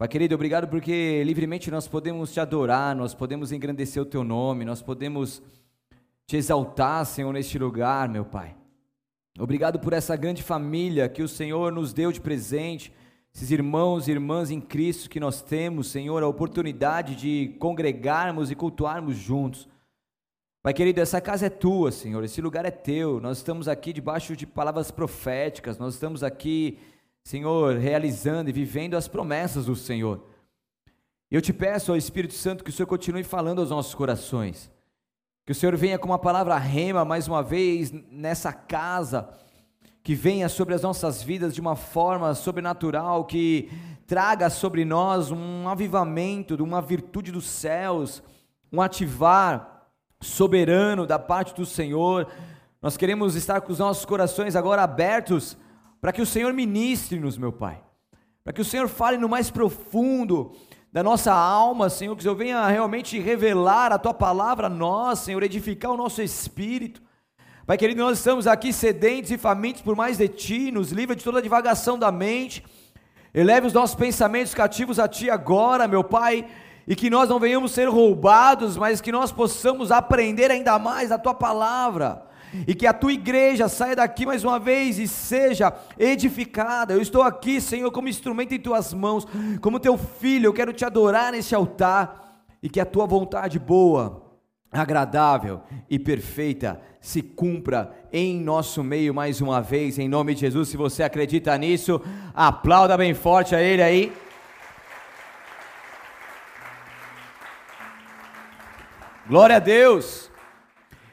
Pai 0.00 0.08
querido, 0.08 0.34
obrigado 0.34 0.66
porque 0.66 1.22
livremente 1.24 1.70
nós 1.70 1.86
podemos 1.86 2.32
te 2.32 2.40
adorar, 2.40 2.96
nós 2.96 3.12
podemos 3.12 3.52
engrandecer 3.52 4.02
o 4.02 4.06
teu 4.06 4.24
nome, 4.24 4.64
nós 4.64 4.80
podemos 4.80 5.42
te 6.26 6.38
exaltar, 6.38 7.04
Senhor, 7.04 7.30
neste 7.34 7.58
lugar, 7.58 8.08
meu 8.08 8.24
Pai. 8.24 8.56
Obrigado 9.38 9.78
por 9.78 9.92
essa 9.92 10.16
grande 10.16 10.42
família 10.42 11.06
que 11.06 11.22
o 11.22 11.28
Senhor 11.28 11.70
nos 11.70 11.92
deu 11.92 12.10
de 12.10 12.18
presente, 12.18 12.90
esses 13.34 13.50
irmãos 13.50 14.08
e 14.08 14.12
irmãs 14.12 14.50
em 14.50 14.58
Cristo 14.58 15.10
que 15.10 15.20
nós 15.20 15.42
temos, 15.42 15.88
Senhor, 15.88 16.22
a 16.22 16.28
oportunidade 16.28 17.14
de 17.14 17.54
congregarmos 17.58 18.50
e 18.50 18.54
cultuarmos 18.54 19.16
juntos. 19.16 19.68
Pai 20.62 20.72
querido, 20.72 21.02
essa 21.02 21.20
casa 21.20 21.44
é 21.44 21.50
tua, 21.50 21.92
Senhor, 21.92 22.24
esse 22.24 22.40
lugar 22.40 22.64
é 22.64 22.70
teu. 22.70 23.20
Nós 23.20 23.36
estamos 23.36 23.68
aqui 23.68 23.92
debaixo 23.92 24.34
de 24.34 24.46
palavras 24.46 24.90
proféticas, 24.90 25.76
nós 25.76 25.92
estamos 25.92 26.24
aqui, 26.24 26.78
Senhor, 27.24 27.76
realizando 27.76 28.50
e 28.50 28.52
vivendo 28.52 28.94
as 28.94 29.08
promessas 29.08 29.66
do 29.66 29.76
Senhor. 29.76 30.24
Eu 31.30 31.40
te 31.40 31.52
peço 31.52 31.92
ao 31.92 31.96
Espírito 31.96 32.34
Santo 32.34 32.64
que 32.64 32.70
o 32.70 32.72
Senhor 32.72 32.86
continue 32.86 33.22
falando 33.22 33.60
aos 33.60 33.70
nossos 33.70 33.94
corações. 33.94 34.70
Que 35.46 35.52
o 35.52 35.54
Senhor 35.54 35.76
venha 35.76 35.98
com 35.98 36.06
uma 36.06 36.18
palavra 36.18 36.56
rema 36.56 37.04
mais 37.04 37.28
uma 37.28 37.42
vez 37.42 37.92
nessa 37.92 38.52
casa, 38.52 39.28
que 40.02 40.14
venha 40.14 40.48
sobre 40.48 40.74
as 40.74 40.82
nossas 40.82 41.22
vidas 41.22 41.54
de 41.54 41.60
uma 41.60 41.76
forma 41.76 42.34
sobrenatural, 42.34 43.24
que 43.24 43.70
traga 44.06 44.50
sobre 44.50 44.84
nós 44.84 45.30
um 45.30 45.68
avivamento, 45.68 46.62
uma 46.62 46.82
virtude 46.82 47.30
dos 47.30 47.46
céus, 47.46 48.22
um 48.72 48.80
ativar 48.80 49.86
soberano 50.20 51.06
da 51.06 51.18
parte 51.18 51.54
do 51.54 51.64
Senhor. 51.64 52.26
Nós 52.82 52.96
queremos 52.96 53.36
estar 53.36 53.60
com 53.60 53.72
os 53.72 53.78
nossos 53.78 54.04
corações 54.04 54.56
agora 54.56 54.82
abertos 54.82 55.56
para 56.00 56.12
que 56.12 56.22
o 56.22 56.26
Senhor 56.26 56.52
ministre-nos, 56.52 57.36
meu 57.36 57.52
Pai, 57.52 57.80
para 58.42 58.52
que 58.52 58.60
o 58.60 58.64
Senhor 58.64 58.88
fale 58.88 59.18
no 59.18 59.28
mais 59.28 59.50
profundo 59.50 60.52
da 60.92 61.02
nossa 61.02 61.32
alma, 61.32 61.90
Senhor, 61.90 62.16
que 62.16 62.20
o 62.20 62.22
Senhor 62.22 62.34
venha 62.34 62.66
realmente 62.66 63.18
revelar 63.18 63.92
a 63.92 63.98
tua 63.98 64.14
palavra 64.14 64.66
a 64.66 64.70
nós, 64.70 65.20
Senhor, 65.20 65.42
edificar 65.42 65.92
o 65.92 65.96
nosso 65.96 66.22
espírito. 66.22 67.02
Pai 67.66 67.76
querido, 67.76 68.02
nós 68.02 68.18
estamos 68.18 68.46
aqui 68.46 68.72
sedentes 68.72 69.30
e 69.30 69.38
famintos 69.38 69.82
por 69.82 69.94
mais 69.94 70.18
de 70.18 70.26
ti, 70.26 70.72
nos 70.72 70.90
livra 70.90 71.14
de 71.14 71.22
toda 71.22 71.38
a 71.38 71.42
divagação 71.42 71.98
da 71.98 72.10
mente, 72.10 72.64
eleve 73.32 73.66
os 73.66 73.72
nossos 73.72 73.94
pensamentos 73.94 74.54
cativos 74.54 74.98
a 74.98 75.06
ti 75.06 75.30
agora, 75.30 75.86
meu 75.86 76.02
Pai, 76.02 76.48
e 76.88 76.96
que 76.96 77.10
nós 77.10 77.28
não 77.28 77.38
venhamos 77.38 77.70
ser 77.70 77.88
roubados, 77.88 78.76
mas 78.76 79.00
que 79.00 79.12
nós 79.12 79.30
possamos 79.30 79.92
aprender 79.92 80.50
ainda 80.50 80.78
mais 80.78 81.12
a 81.12 81.18
tua 81.18 81.34
palavra 81.34 82.29
e 82.66 82.74
que 82.74 82.86
a 82.86 82.92
tua 82.92 83.12
igreja 83.12 83.68
saia 83.68 83.96
daqui 83.96 84.26
mais 84.26 84.44
uma 84.44 84.58
vez 84.58 84.98
e 84.98 85.06
seja 85.06 85.72
edificada. 85.98 86.94
Eu 86.94 87.00
estou 87.00 87.22
aqui, 87.22 87.60
Senhor, 87.60 87.90
como 87.90 88.08
instrumento 88.08 88.54
em 88.54 88.58
tuas 88.58 88.92
mãos, 88.92 89.26
como 89.60 89.80
teu 89.80 89.96
filho, 89.96 90.46
eu 90.46 90.52
quero 90.52 90.72
te 90.72 90.84
adorar 90.84 91.32
nesse 91.32 91.54
altar 91.54 92.44
e 92.62 92.68
que 92.68 92.80
a 92.80 92.86
tua 92.86 93.06
vontade 93.06 93.58
boa, 93.58 94.30
agradável 94.70 95.62
e 95.88 95.98
perfeita 95.98 96.80
se 97.00 97.22
cumpra 97.22 97.92
em 98.12 98.38
nosso 98.38 98.84
meio 98.84 99.14
mais 99.14 99.40
uma 99.40 99.60
vez, 99.60 99.98
em 99.98 100.08
nome 100.08 100.34
de 100.34 100.40
Jesus. 100.40 100.68
Se 100.68 100.76
você 100.76 101.02
acredita 101.02 101.56
nisso, 101.56 102.00
aplauda 102.34 102.96
bem 102.96 103.14
forte 103.14 103.54
a 103.54 103.60
Ele 103.62 103.82
aí. 103.82 104.12
Glória 109.26 109.56
a 109.56 109.60
Deus. 109.60 110.29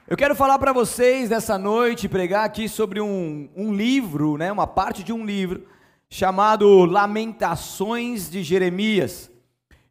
Eu 0.10 0.16
quero 0.16 0.34
falar 0.36 0.58
para 0.58 0.72
vocês 0.72 1.30
nessa 1.30 1.58
noite, 1.58 2.08
pregar 2.08 2.46
aqui 2.46 2.70
sobre 2.70 3.02
um, 3.02 3.50
um 3.54 3.74
livro, 3.74 4.38
né, 4.38 4.50
uma 4.50 4.66
parte 4.66 5.04
de 5.04 5.12
um 5.12 5.26
livro, 5.26 5.68
chamado 6.10 6.86
Lamentações 6.86 8.30
de 8.30 8.42
Jeremias. 8.42 9.30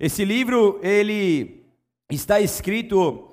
Esse 0.00 0.24
livro, 0.24 0.80
ele 0.82 1.66
está 2.10 2.40
escrito 2.40 3.28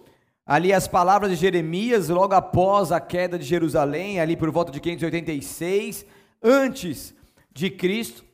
ali 0.45 0.73
as 0.73 0.85
palavras 0.85 1.31
de 1.31 1.37
Jeremias, 1.37 2.09
logo 2.09 2.33
após 2.33 2.91
a 2.91 2.99
queda 2.99 3.39
de 3.39 3.45
Jerusalém, 3.45 4.19
ali 4.19 4.35
por 4.35 4.51
volta 4.51 4.69
de 4.69 4.81
586, 4.81 6.05
antes 6.43 7.15
de 7.53 7.69
Cristo. 7.69 8.25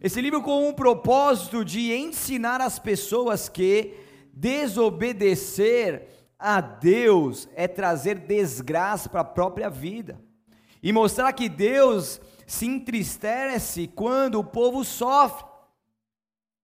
Esse 0.00 0.20
livro 0.20 0.42
com 0.42 0.68
o 0.68 0.74
propósito 0.74 1.64
de 1.64 1.92
ensinar 1.92 2.60
as 2.60 2.78
pessoas 2.78 3.48
que 3.48 3.94
desobedecer 4.32 6.06
a 6.38 6.60
Deus 6.60 7.48
é 7.54 7.66
trazer 7.66 8.18
desgraça 8.18 9.08
para 9.08 9.20
a 9.20 9.24
própria 9.24 9.70
vida 9.70 10.20
e 10.82 10.92
mostrar 10.92 11.32
que 11.32 11.48
Deus 11.48 12.20
se 12.46 12.66
entristece 12.66 13.88
quando 13.88 14.38
o 14.38 14.44
povo 14.44 14.84
sofre. 14.84 15.46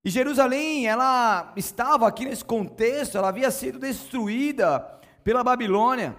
E 0.04 0.10
Jerusalém, 0.10 0.86
ela 0.86 1.52
estava 1.56 2.06
aqui 2.06 2.24
nesse 2.24 2.44
contexto, 2.44 3.16
ela 3.16 3.28
havia 3.28 3.50
sido 3.50 3.78
destruída 3.78 4.80
pela 5.24 5.44
Babilônia. 5.44 6.16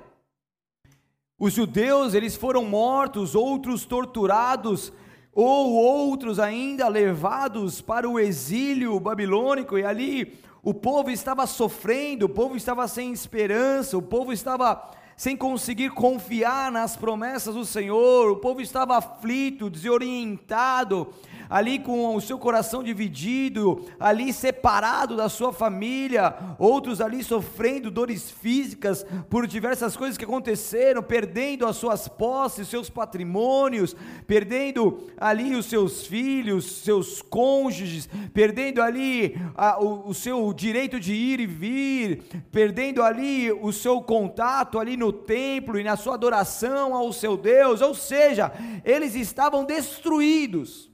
Os 1.37 1.53
judeus, 1.53 2.13
eles 2.13 2.35
foram 2.35 2.63
mortos, 2.63 3.35
outros 3.35 3.85
torturados, 3.85 4.93
ou 5.33 5.73
outros 5.73 6.39
ainda 6.39 6.87
levados 6.87 7.81
para 7.81 8.07
o 8.07 8.19
exílio 8.19 8.99
babilônico, 8.99 9.77
e 9.77 9.83
ali 9.83 10.39
o 10.63 10.73
povo 10.73 11.11
estava 11.11 11.45
sofrendo, 11.45 12.25
o 12.25 12.29
povo 12.29 12.55
estava 12.55 12.87
sem 12.87 13.11
esperança, 13.11 13.97
o 13.97 14.01
povo 14.01 14.31
estava 14.31 14.89
sem 15.17 15.35
conseguir 15.35 15.89
confiar 15.91 16.71
nas 16.71 16.95
promessas 16.95 17.53
do 17.53 17.65
Senhor, 17.65 18.31
o 18.31 18.37
povo 18.37 18.61
estava 18.61 18.97
aflito, 18.97 19.69
desorientado, 19.69 21.13
ali 21.49 21.79
com 21.79 22.15
o 22.15 22.21
seu 22.21 22.37
coração 22.37 22.83
dividido, 22.83 23.85
ali 23.99 24.31
separado 24.31 25.15
da 25.15 25.29
sua 25.29 25.53
família, 25.53 26.35
outros 26.57 27.01
ali 27.01 27.23
sofrendo 27.23 27.91
dores 27.91 28.31
físicas 28.31 29.05
por 29.29 29.47
diversas 29.47 29.95
coisas 29.95 30.17
que 30.17 30.25
aconteceram, 30.25 31.01
perdendo 31.01 31.65
as 31.65 31.75
suas 31.75 32.07
posses, 32.07 32.67
seus 32.67 32.89
patrimônios, 32.89 33.95
perdendo 34.27 35.03
ali 35.17 35.55
os 35.55 35.65
seus 35.65 36.05
filhos, 36.05 36.83
seus 36.83 37.21
cônjuges, 37.21 38.09
perdendo 38.33 38.81
ali 38.81 39.35
a, 39.55 39.81
o, 39.81 40.09
o 40.09 40.13
seu 40.13 40.53
direito 40.53 40.99
de 40.99 41.13
ir 41.13 41.39
e 41.39 41.45
vir, 41.45 42.23
perdendo 42.51 43.01
ali 43.01 43.51
o 43.51 43.71
seu 43.71 44.01
contato 44.01 44.79
ali 44.79 44.97
no 44.97 45.11
templo 45.11 45.79
e 45.79 45.83
na 45.83 45.95
sua 45.95 46.15
adoração 46.15 46.95
ao 46.95 47.11
seu 47.11 47.37
Deus, 47.37 47.81
ou 47.81 47.93
seja, 47.93 48.51
eles 48.83 49.15
estavam 49.15 49.65
destruídos. 49.65 50.92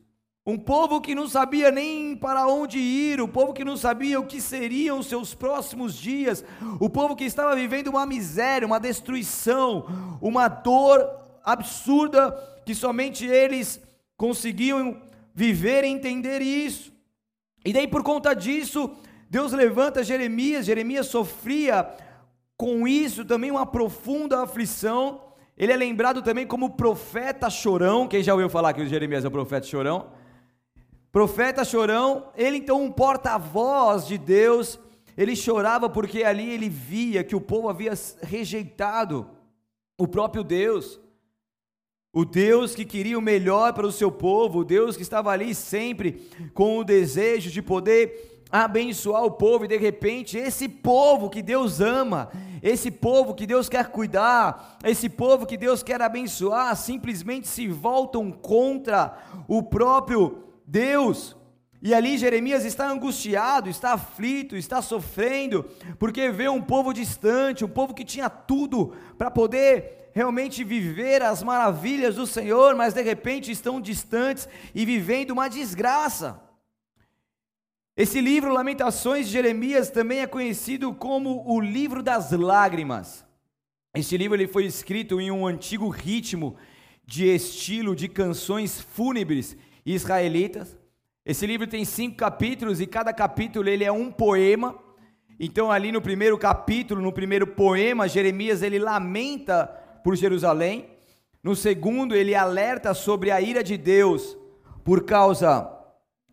Um 0.50 0.58
povo 0.58 1.00
que 1.00 1.14
não 1.14 1.28
sabia 1.28 1.70
nem 1.70 2.16
para 2.16 2.48
onde 2.48 2.80
ir, 2.80 3.22
o 3.22 3.28
povo 3.28 3.54
que 3.54 3.64
não 3.64 3.78
sabia 3.78 4.20
o 4.20 4.26
que 4.26 4.42
seriam 4.42 4.98
os 4.98 5.06
seus 5.06 5.36
próximos 5.36 5.94
dias, 5.94 6.44
o 6.80 6.90
povo 6.90 7.16
que 7.16 7.24
estava 7.24 7.56
vivendo 7.56 7.90
uma 7.90 8.04
miséria, 8.04 8.66
uma 8.66 8.80
destruição, 8.80 9.86
uma 10.20 10.48
dor 10.48 11.08
absurda 11.44 12.32
que 12.66 12.74
somente 12.74 13.28
eles 13.28 13.80
conseguiam 14.18 15.00
viver 15.36 15.84
e 15.84 15.88
entender 15.90 16.42
isso. 16.42 16.92
E 17.64 17.72
daí 17.72 17.88
por 17.88 18.02
conta 18.02 18.34
disso, 18.34 18.90
Deus 19.30 19.52
levanta 19.52 20.04
Jeremias, 20.04 20.66
Jeremias 20.66 21.06
sofria 21.06 21.88
com 22.58 22.88
isso 22.88 23.24
também 23.24 23.52
uma 23.52 23.68
profunda 23.68 24.42
aflição. 24.42 25.22
Ele 25.56 25.72
é 25.72 25.78
lembrado 25.78 26.24
também 26.24 26.48
como 26.48 26.72
profeta 26.72 27.52
chorão. 27.52 28.08
Quem 28.08 28.24
já 28.24 28.34
ouviu 28.34 28.50
falar 28.50 28.74
que 28.74 28.82
o 28.82 28.88
Jeremias 28.88 29.24
é 29.24 29.28
o 29.28 29.32
profeta 29.32 29.68
chorão? 29.68 30.18
Profeta 31.12 31.66
chorão, 31.66 32.28
ele 32.38 32.58
então 32.58 32.84
um 32.84 32.92
porta-voz 32.92 34.06
de 34.06 34.18
Deus, 34.18 34.80
ele 35.18 35.36
chorava 35.36 35.90
porque 35.90 36.24
ali 36.24 36.50
ele 36.52 36.70
via 36.70 37.24
que 37.24 37.36
o 37.36 37.42
povo 37.42 37.68
havia 37.68 37.94
rejeitado 38.22 39.28
o 39.98 40.08
próprio 40.08 40.44
Deus. 40.44 41.00
O 42.14 42.24
Deus 42.24 42.76
que 42.76 42.86
queria 42.86 43.18
o 43.18 43.22
melhor 43.22 43.74
para 43.74 43.88
o 43.88 43.92
seu 43.92 44.12
povo, 44.12 44.60
o 44.60 44.66
Deus 44.66 44.96
que 44.96 45.02
estava 45.02 45.32
ali 45.32 45.54
sempre 45.56 46.28
com 46.54 46.78
o 46.78 46.84
desejo 46.84 47.50
de 47.52 47.62
poder 47.62 48.44
abençoar 48.52 49.24
o 49.24 49.32
povo, 49.32 49.66
e 49.66 49.68
de 49.68 49.78
repente, 49.78 50.38
esse 50.38 50.68
povo 50.68 51.30
que 51.30 51.42
Deus 51.42 51.80
ama, 51.80 52.32
esse 52.64 52.90
povo 52.90 53.36
que 53.36 53.46
Deus 53.46 53.70
quer 53.70 53.90
cuidar, 53.90 54.80
esse 54.84 55.08
povo 55.08 55.46
que 55.46 55.56
Deus 55.56 55.84
quer 55.84 56.02
abençoar, 56.02 56.76
simplesmente 56.76 57.48
se 57.48 57.68
voltam 57.68 58.32
contra 58.32 59.16
o 59.48 59.62
próprio 59.62 60.49
Deus. 60.70 61.36
E 61.82 61.94
ali 61.94 62.18
Jeremias 62.18 62.64
está 62.64 62.90
angustiado, 62.90 63.70
está 63.70 63.94
aflito, 63.94 64.56
está 64.56 64.82
sofrendo, 64.82 65.64
porque 65.98 66.30
vê 66.30 66.48
um 66.50 66.62
povo 66.62 66.94
distante, 66.94 67.66
um 67.66 67.70
povo 67.70 67.94
que 67.94 68.04
tinha 68.04 68.30
tudo 68.30 68.94
para 69.18 69.32
poder 69.32 70.12
realmente 70.14 70.64
viver 70.64 71.22
as 71.22 71.42
maravilhas 71.42 72.16
do 72.16 72.28
Senhor, 72.28 72.76
mas 72.76 72.94
de 72.94 73.02
repente 73.02 73.52
estão 73.52 73.80
distantes 73.80 74.48
e 74.76 74.86
vivendo 74.86 75.32
uma 75.32 75.48
desgraça. 75.48 76.42
Esse 77.96 78.20
livro, 78.22 78.54
Lamentações 78.54 79.26
de 79.26 79.34
Jeremias, 79.34 79.90
também 79.90 80.20
é 80.20 80.28
conhecido 80.28 80.94
como 80.94 81.44
o 81.50 81.60
livro 81.60 82.04
das 82.04 82.32
lágrimas. 82.32 83.26
Este 83.96 84.18
livro 84.18 84.36
ele 84.36 84.48
foi 84.48 84.66
escrito 84.66 85.20
em 85.20 85.32
um 85.32 85.48
antigo 85.48 85.90
ritmo 85.90 86.56
de 87.06 87.26
estilo 87.26 87.96
de 87.96 88.08
canções 88.08 88.80
fúnebres 88.80 89.58
israelitas. 89.94 90.78
Esse 91.26 91.46
livro 91.46 91.68
tem 91.68 91.86
cinco 91.86 92.18
capítulos 92.18 92.82
e 92.82 92.88
cada 92.88 93.14
capítulo 93.14 93.68
ele 93.70 93.84
é 93.84 93.92
um 93.92 94.12
poema. 94.12 94.78
Então 95.40 95.72
ali 95.72 95.92
no 95.92 96.02
primeiro 96.02 96.38
capítulo, 96.38 97.02
no 97.02 97.14
primeiro 97.14 97.48
poema, 97.48 98.08
Jeremias 98.08 98.62
ele 98.62 98.80
lamenta 98.80 99.68
por 100.04 100.16
Jerusalém. 100.16 100.90
No 101.42 101.56
segundo, 101.56 102.16
ele 102.16 102.36
alerta 102.36 102.94
sobre 102.94 103.32
a 103.32 103.40
ira 103.40 103.64
de 103.64 103.78
Deus 103.78 104.38
por 104.84 105.06
causa 105.06 105.72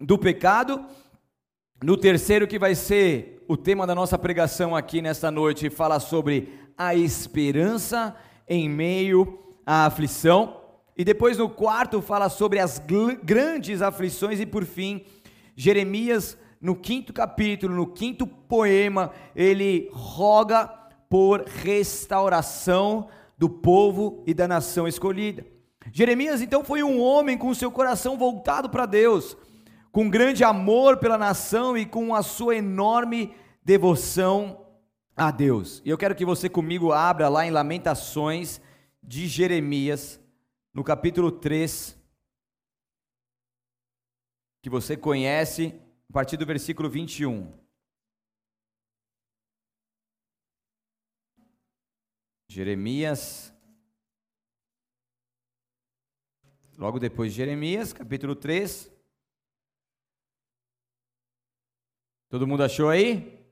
do 0.01 0.19
pecado. 0.19 0.85
No 1.83 1.97
terceiro, 1.97 2.49
que 2.49 2.59
vai 2.59 2.75
ser 2.75 3.45
o 3.47 3.57
tema 3.57 3.87
da 3.87 3.95
nossa 3.95 4.19
pregação 4.19 4.75
aqui 4.75 5.01
nesta 5.01 5.31
noite, 5.31 5.71
fala 5.71 6.01
sobre 6.01 6.53
a 6.77 6.95
esperança 6.95 8.17
em 8.49 8.69
meio 8.69 9.39
à 9.65 9.87
aflição. 9.87 10.66
E 10.97 11.05
depois 11.05 11.37
no 11.37 11.49
quarto 11.49 12.01
fala 12.01 12.29
sobre 12.29 12.59
as 12.59 12.81
grandes 13.23 13.83
aflições 13.83 14.41
e 14.41 14.47
por 14.47 14.65
fim, 14.65 15.05
Jeremias 15.55 16.39
no 16.61 16.75
quinto 16.75 17.13
capítulo, 17.13 17.75
no 17.75 17.87
quinto 17.87 18.27
poema, 18.27 19.13
ele 19.35 19.91
roga 19.93 20.67
por 21.09 21.45
restauração 21.45 23.09
do 23.39 23.49
povo 23.49 24.23
e 24.27 24.35
da 24.35 24.49
nação 24.49 24.89
escolhida. 24.89 25.47
Jeremias 25.93 26.41
então 26.41 26.65
foi 26.65 26.83
um 26.83 27.01
homem 27.01 27.39
com 27.39 27.53
seu 27.55 27.71
coração 27.71 28.17
voltado 28.19 28.69
para 28.69 28.87
Deus, 28.87 29.37
com 29.93 30.11
grande 30.11 30.43
amor 30.43 30.97
pela 30.97 31.17
nação 31.17 31.77
e 31.77 31.87
com 31.87 32.15
a 32.15 32.23
sua 32.23 32.57
enorme 32.57 33.33
devoção 33.65 34.67
a 35.17 35.31
Deus. 35.31 35.81
E 35.85 35.91
eu 35.91 35.99
quero 35.99 36.15
que 36.15 36.25
você 36.25 36.49
comigo 36.49 36.93
abra 36.93 37.29
lá 37.29 37.47
em 37.47 37.51
Lamentações 37.51 38.61
de 39.03 39.29
Jeremias, 39.29 40.21
no 40.77 40.85
capítulo 40.85 41.33
3, 41.33 41.99
que 44.63 44.69
você 44.69 44.95
conhece, 44.95 45.69
a 46.11 46.13
partir 46.13 46.37
do 46.37 46.45
versículo 46.45 46.91
21. 46.91 47.51
Jeremias, 52.51 53.55
logo 56.77 56.99
depois 56.99 57.33
de 57.33 57.39
Jeremias, 57.39 57.95
capítulo 57.95 58.37
3. 58.37 58.93
Todo 62.29 62.47
mundo 62.47 62.63
achou 62.63 62.91
aí? 62.91 63.51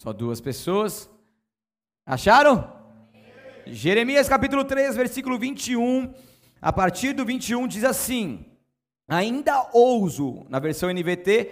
Só 0.00 0.12
duas 0.12 0.40
pessoas. 0.40 1.08
Acharam? 2.04 2.81
Jeremias 3.66 4.28
capítulo 4.28 4.64
3, 4.64 4.96
versículo 4.96 5.38
21, 5.38 6.12
a 6.60 6.72
partir 6.72 7.12
do 7.12 7.24
21 7.24 7.68
diz 7.68 7.84
assim: 7.84 8.44
Ainda 9.08 9.70
ouso, 9.72 10.44
na 10.48 10.58
versão 10.58 10.90
NVT, 10.92 11.50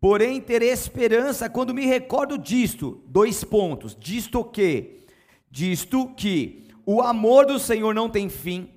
porém 0.00 0.40
ter 0.40 0.62
esperança 0.62 1.50
quando 1.50 1.74
me 1.74 1.84
recordo 1.84 2.38
disto, 2.38 3.02
dois 3.06 3.44
pontos, 3.44 3.94
disto 3.98 4.42
que, 4.42 5.04
disto 5.50 6.08
que 6.16 6.68
o 6.86 7.02
amor 7.02 7.44
do 7.44 7.58
Senhor 7.58 7.94
não 7.94 8.08
tem 8.08 8.28
fim, 8.30 8.70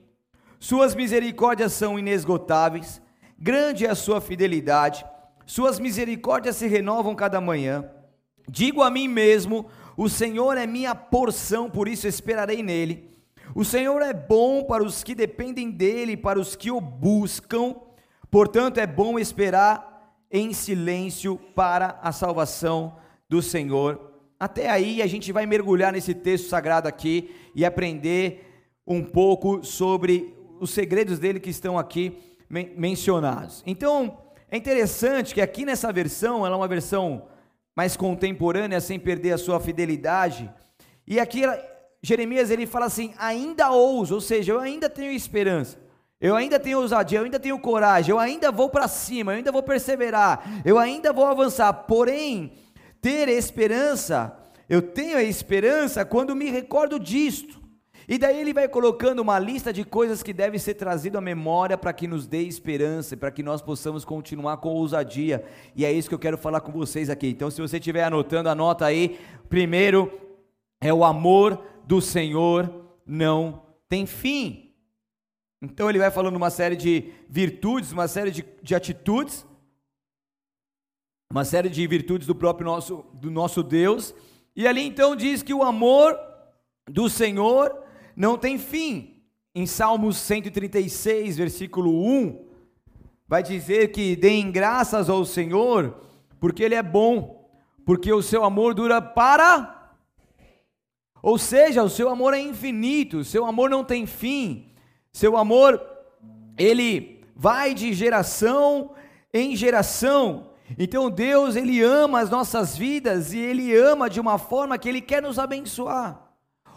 suas 0.59 0.93
misericórdias 0.93 1.71
são 1.71 1.97
inesgotáveis, 1.97 3.01
grande 3.39 3.85
é 3.85 3.89
a 3.89 3.95
sua 3.95 4.19
fidelidade, 4.19 5.05
suas 5.45 5.79
misericórdias 5.79 6.57
se 6.57 6.67
renovam 6.67 7.15
cada 7.15 7.39
manhã. 7.39 7.89
Digo 8.49 8.81
a 8.81 8.89
mim 8.89 9.07
mesmo: 9.07 9.67
o 9.95 10.09
Senhor 10.09 10.57
é 10.57 10.65
minha 10.65 10.95
porção, 10.95 11.69
por 11.69 11.87
isso 11.87 12.07
esperarei 12.07 12.63
nele. 12.63 13.11
O 13.55 13.63
Senhor 13.63 14.01
é 14.01 14.13
bom 14.13 14.63
para 14.63 14.83
os 14.83 15.03
que 15.03 15.13
dependem 15.13 15.69
dele, 15.69 16.17
para 16.17 16.39
os 16.39 16.55
que 16.55 16.71
o 16.71 16.81
buscam. 16.81 17.75
Portanto, 18.31 18.79
é 18.79 18.87
bom 18.87 19.19
esperar 19.19 20.17
em 20.31 20.51
silêncio 20.53 21.37
para 21.53 21.99
a 22.01 22.11
salvação 22.11 22.95
do 23.29 23.41
Senhor. 23.41 24.11
Até 24.39 24.69
aí 24.69 25.01
a 25.01 25.07
gente 25.07 25.31
vai 25.31 25.45
mergulhar 25.45 25.93
nesse 25.93 26.15
texto 26.15 26.49
sagrado 26.49 26.87
aqui 26.87 27.33
e 27.53 27.63
aprender 27.63 28.43
um 28.85 29.03
pouco 29.03 29.63
sobre 29.63 30.35
os 30.59 30.71
segredos 30.71 31.19
dele 31.19 31.39
que 31.39 31.51
estão 31.51 31.77
aqui 31.77 32.17
men 32.49 32.71
mencionados. 32.75 33.63
Então, 33.65 34.17
é 34.49 34.57
interessante 34.57 35.33
que 35.33 35.41
aqui 35.41 35.65
nessa 35.65 35.91
versão, 35.91 36.45
ela 36.45 36.55
é 36.55 36.57
uma 36.57 36.67
versão 36.67 37.27
mais 37.75 37.97
contemporânea, 37.97 38.79
sem 38.79 38.99
perder 38.99 39.33
a 39.33 39.37
sua 39.37 39.59
fidelidade. 39.59 40.49
E 41.07 41.19
aqui 41.19 41.41
Jeremias 42.01 42.51
ele 42.51 42.65
fala 42.65 42.85
assim: 42.85 43.13
ainda 43.17 43.71
ouso, 43.71 44.15
ou 44.15 44.21
seja, 44.21 44.51
eu 44.51 44.59
ainda 44.59 44.89
tenho 44.89 45.11
esperança. 45.11 45.81
Eu 46.19 46.35
ainda 46.37 46.57
tenho 46.57 46.79
ousadia, 46.79 47.19
eu 47.19 47.25
ainda 47.25 47.39
tenho 47.39 47.59
coragem, 47.59 48.11
eu 48.11 48.19
ainda 48.19 48.49
vou 48.49 48.69
para 48.69 48.87
cima, 48.87 49.33
eu 49.33 49.37
ainda 49.37 49.51
vou 49.51 49.61
perseverar, 49.61 50.61
eu 50.63 50.79
ainda 50.79 51.11
vou 51.11 51.25
avançar. 51.25 51.73
Porém, 51.73 52.53
ter 53.01 53.27
esperança, 53.27 54.33
eu 54.69 54.81
tenho 54.81 55.17
a 55.17 55.23
esperança 55.23 56.05
quando 56.05 56.33
me 56.33 56.49
recordo 56.49 56.97
disto. 56.97 57.61
E 58.07 58.17
daí 58.17 58.39
ele 58.39 58.53
vai 58.53 58.67
colocando 58.67 59.21
uma 59.21 59.39
lista 59.39 59.71
de 59.71 59.83
coisas 59.83 60.21
que 60.21 60.33
devem 60.33 60.59
ser 60.59 60.73
trazido 60.73 61.17
à 61.17 61.21
memória 61.21 61.77
para 61.77 61.93
que 61.93 62.07
nos 62.07 62.27
dê 62.27 62.41
esperança, 62.41 63.15
para 63.15 63.31
que 63.31 63.41
nós 63.41 63.61
possamos 63.61 64.03
continuar 64.03 64.57
com 64.57 64.69
ousadia. 64.69 65.45
E 65.75 65.85
é 65.85 65.91
isso 65.91 66.09
que 66.09 66.15
eu 66.15 66.19
quero 66.19 66.37
falar 66.37 66.61
com 66.61 66.71
vocês 66.71 67.09
aqui. 67.09 67.27
Então, 67.27 67.49
se 67.49 67.61
você 67.61 67.77
estiver 67.77 68.03
anotando, 68.03 68.49
anota 68.49 68.85
aí. 68.85 69.19
Primeiro 69.47 70.11
é 70.81 70.93
o 70.93 71.03
amor 71.03 71.63
do 71.85 72.01
Senhor 72.01 72.83
não 73.05 73.63
tem 73.87 74.05
fim. 74.05 74.73
Então 75.61 75.89
ele 75.89 75.99
vai 75.99 76.11
falando 76.11 76.35
uma 76.35 76.49
série 76.49 76.75
de 76.75 77.13
virtudes, 77.29 77.91
uma 77.91 78.07
série 78.07 78.31
de, 78.31 78.45
de 78.61 78.75
atitudes, 78.75 79.45
uma 81.31 81.45
série 81.45 81.69
de 81.69 81.87
virtudes 81.87 82.27
do 82.27 82.35
próprio 82.35 82.65
nosso, 82.65 83.05
do 83.13 83.31
nosso 83.31 83.63
Deus. 83.63 84.13
E 84.55 84.67
ali 84.67 84.81
então 84.81 85.15
diz 85.15 85.41
que 85.41 85.53
o 85.53 85.63
amor 85.63 86.19
do 86.89 87.09
Senhor 87.09 87.82
não 88.15 88.37
tem 88.37 88.57
fim. 88.57 89.21
Em 89.55 89.65
Salmos 89.65 90.17
136, 90.17 91.37
versículo 91.37 92.05
1, 92.05 92.45
vai 93.27 93.43
dizer 93.43 93.91
que 93.91 94.15
deem 94.15 94.51
graças 94.51 95.09
ao 95.09 95.23
Senhor, 95.25 95.95
porque 96.39 96.63
Ele 96.63 96.75
é 96.75 96.81
bom, 96.81 97.49
porque 97.85 98.11
o 98.11 98.21
seu 98.21 98.43
amor 98.43 98.73
dura 98.73 99.01
para. 99.01 99.93
Ou 101.21 101.37
seja, 101.37 101.83
o 101.83 101.89
seu 101.89 102.09
amor 102.09 102.33
é 102.33 102.39
infinito, 102.39 103.19
o 103.19 103.25
seu 103.25 103.45
amor 103.45 103.69
não 103.69 103.83
tem 103.83 104.05
fim. 104.05 104.73
Seu 105.11 105.37
amor, 105.37 105.79
ele 106.57 107.23
vai 107.35 107.73
de 107.73 107.93
geração 107.93 108.91
em 109.33 109.55
geração. 109.55 110.49
Então 110.77 111.09
Deus, 111.09 111.55
ele 111.55 111.81
ama 111.81 112.19
as 112.19 112.29
nossas 112.29 112.75
vidas 112.75 113.31
e 113.31 113.37
ele 113.37 113.75
ama 113.75 114.09
de 114.09 114.19
uma 114.19 114.37
forma 114.37 114.77
que 114.77 114.89
ele 114.89 115.01
quer 115.01 115.21
nos 115.21 115.37
abençoar. 115.37 116.32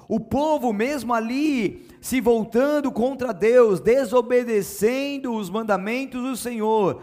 O 0.08 0.20
povo 0.20 0.72
mesmo 0.72 1.12
ali 1.12 1.86
se 2.00 2.20
voltando 2.20 2.92
contra 2.92 3.32
Deus, 3.32 3.80
desobedecendo 3.80 5.34
os 5.34 5.50
mandamentos 5.50 6.22
do 6.22 6.36
Senhor, 6.36 7.02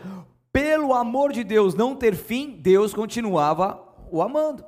pelo 0.51 0.93
amor 0.93 1.33
de 1.33 1.43
Deus 1.43 1.75
não 1.75 1.95
ter 1.95 2.15
fim, 2.15 2.51
Deus 2.51 2.93
continuava 2.93 3.83
o 4.11 4.21
amando. 4.21 4.63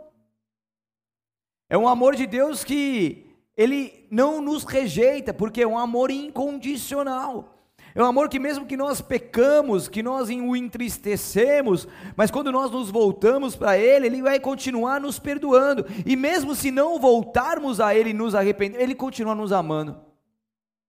É 1.69 1.77
um 1.77 1.87
amor 1.87 2.15
de 2.15 2.27
Deus 2.27 2.63
que 2.63 3.25
ele 3.55 4.07
não 4.11 4.41
nos 4.41 4.65
rejeita, 4.65 5.33
porque 5.33 5.61
é 5.61 5.67
um 5.67 5.77
amor 5.77 6.11
incondicional. 6.11 7.54
É 7.95 8.03
um 8.03 8.07
amor 8.07 8.27
que, 8.27 8.37
mesmo 8.37 8.65
que 8.65 8.75
nós 8.75 8.99
pecamos, 8.99 9.87
que 9.87 10.03
nós 10.03 10.27
o 10.27 10.53
entristecemos, 10.53 11.87
mas 12.17 12.29
quando 12.29 12.51
nós 12.51 12.69
nos 12.69 12.91
voltamos 12.91 13.55
para 13.55 13.77
Ele, 13.77 14.07
Ele 14.07 14.21
vai 14.21 14.37
continuar 14.37 14.99
nos 14.99 15.17
perdoando. 15.17 15.85
E 16.05 16.13
mesmo 16.17 16.53
se 16.53 16.71
não 16.71 16.99
voltarmos 16.99 17.79
a 17.79 17.95
Ele 17.95 18.09
e 18.09 18.13
nos 18.13 18.35
arrepender, 18.35 18.81
Ele 18.81 18.93
continua 18.93 19.33
nos 19.33 19.53
amando. 19.53 19.95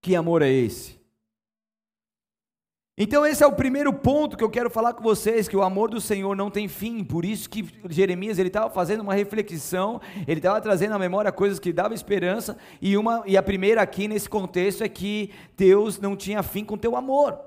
Que 0.03 0.17
amor 0.17 0.43
é 0.43 0.51
esse? 0.51 0.96
Então 2.99 3.27
esse 3.27 3.45
é 3.45 3.47
o 3.47 3.53
primeiro 3.53 3.93
ponto 3.93 4.39
que 4.39 4.43
eu 4.43 4.49
quero 4.49 4.71
falar 4.71 4.95
com 4.95 5.03
vocês, 5.03 5.47
que 5.47 5.57
o 5.57 5.63
amor 5.63 5.91
do 5.91 6.01
Senhor 6.01 6.35
não 6.35 6.51
tem 6.51 6.67
fim, 6.67 7.05
por 7.05 7.27
isso 7.27 7.51
que 7.51 7.69
Jeremias 7.91 8.39
ele 8.39 8.49
estava 8.49 8.71
fazendo 8.71 9.03
uma 9.03 9.13
reflexão, 9.13 10.01
ele 10.27 10.39
estava 10.39 10.59
trazendo 10.63 10.95
à 10.95 10.99
memória 10.99 11.31
coisas 11.31 11.59
que 11.59 11.75
davam 11.75 11.93
esperança, 11.93 12.57
e, 12.81 12.97
uma, 12.97 13.23
e 13.27 13.37
a 13.37 13.43
primeira 13.43 13.83
aqui 13.83 14.09
nesse 14.09 14.31
contexto 14.31 14.83
é 14.83 14.89
que 14.89 15.31
Deus 15.59 16.01
não 16.01 16.17
tinha 16.17 16.43
fim 16.43 16.65
com 16.65 16.79
teu 16.79 16.97
amor. 16.97 17.39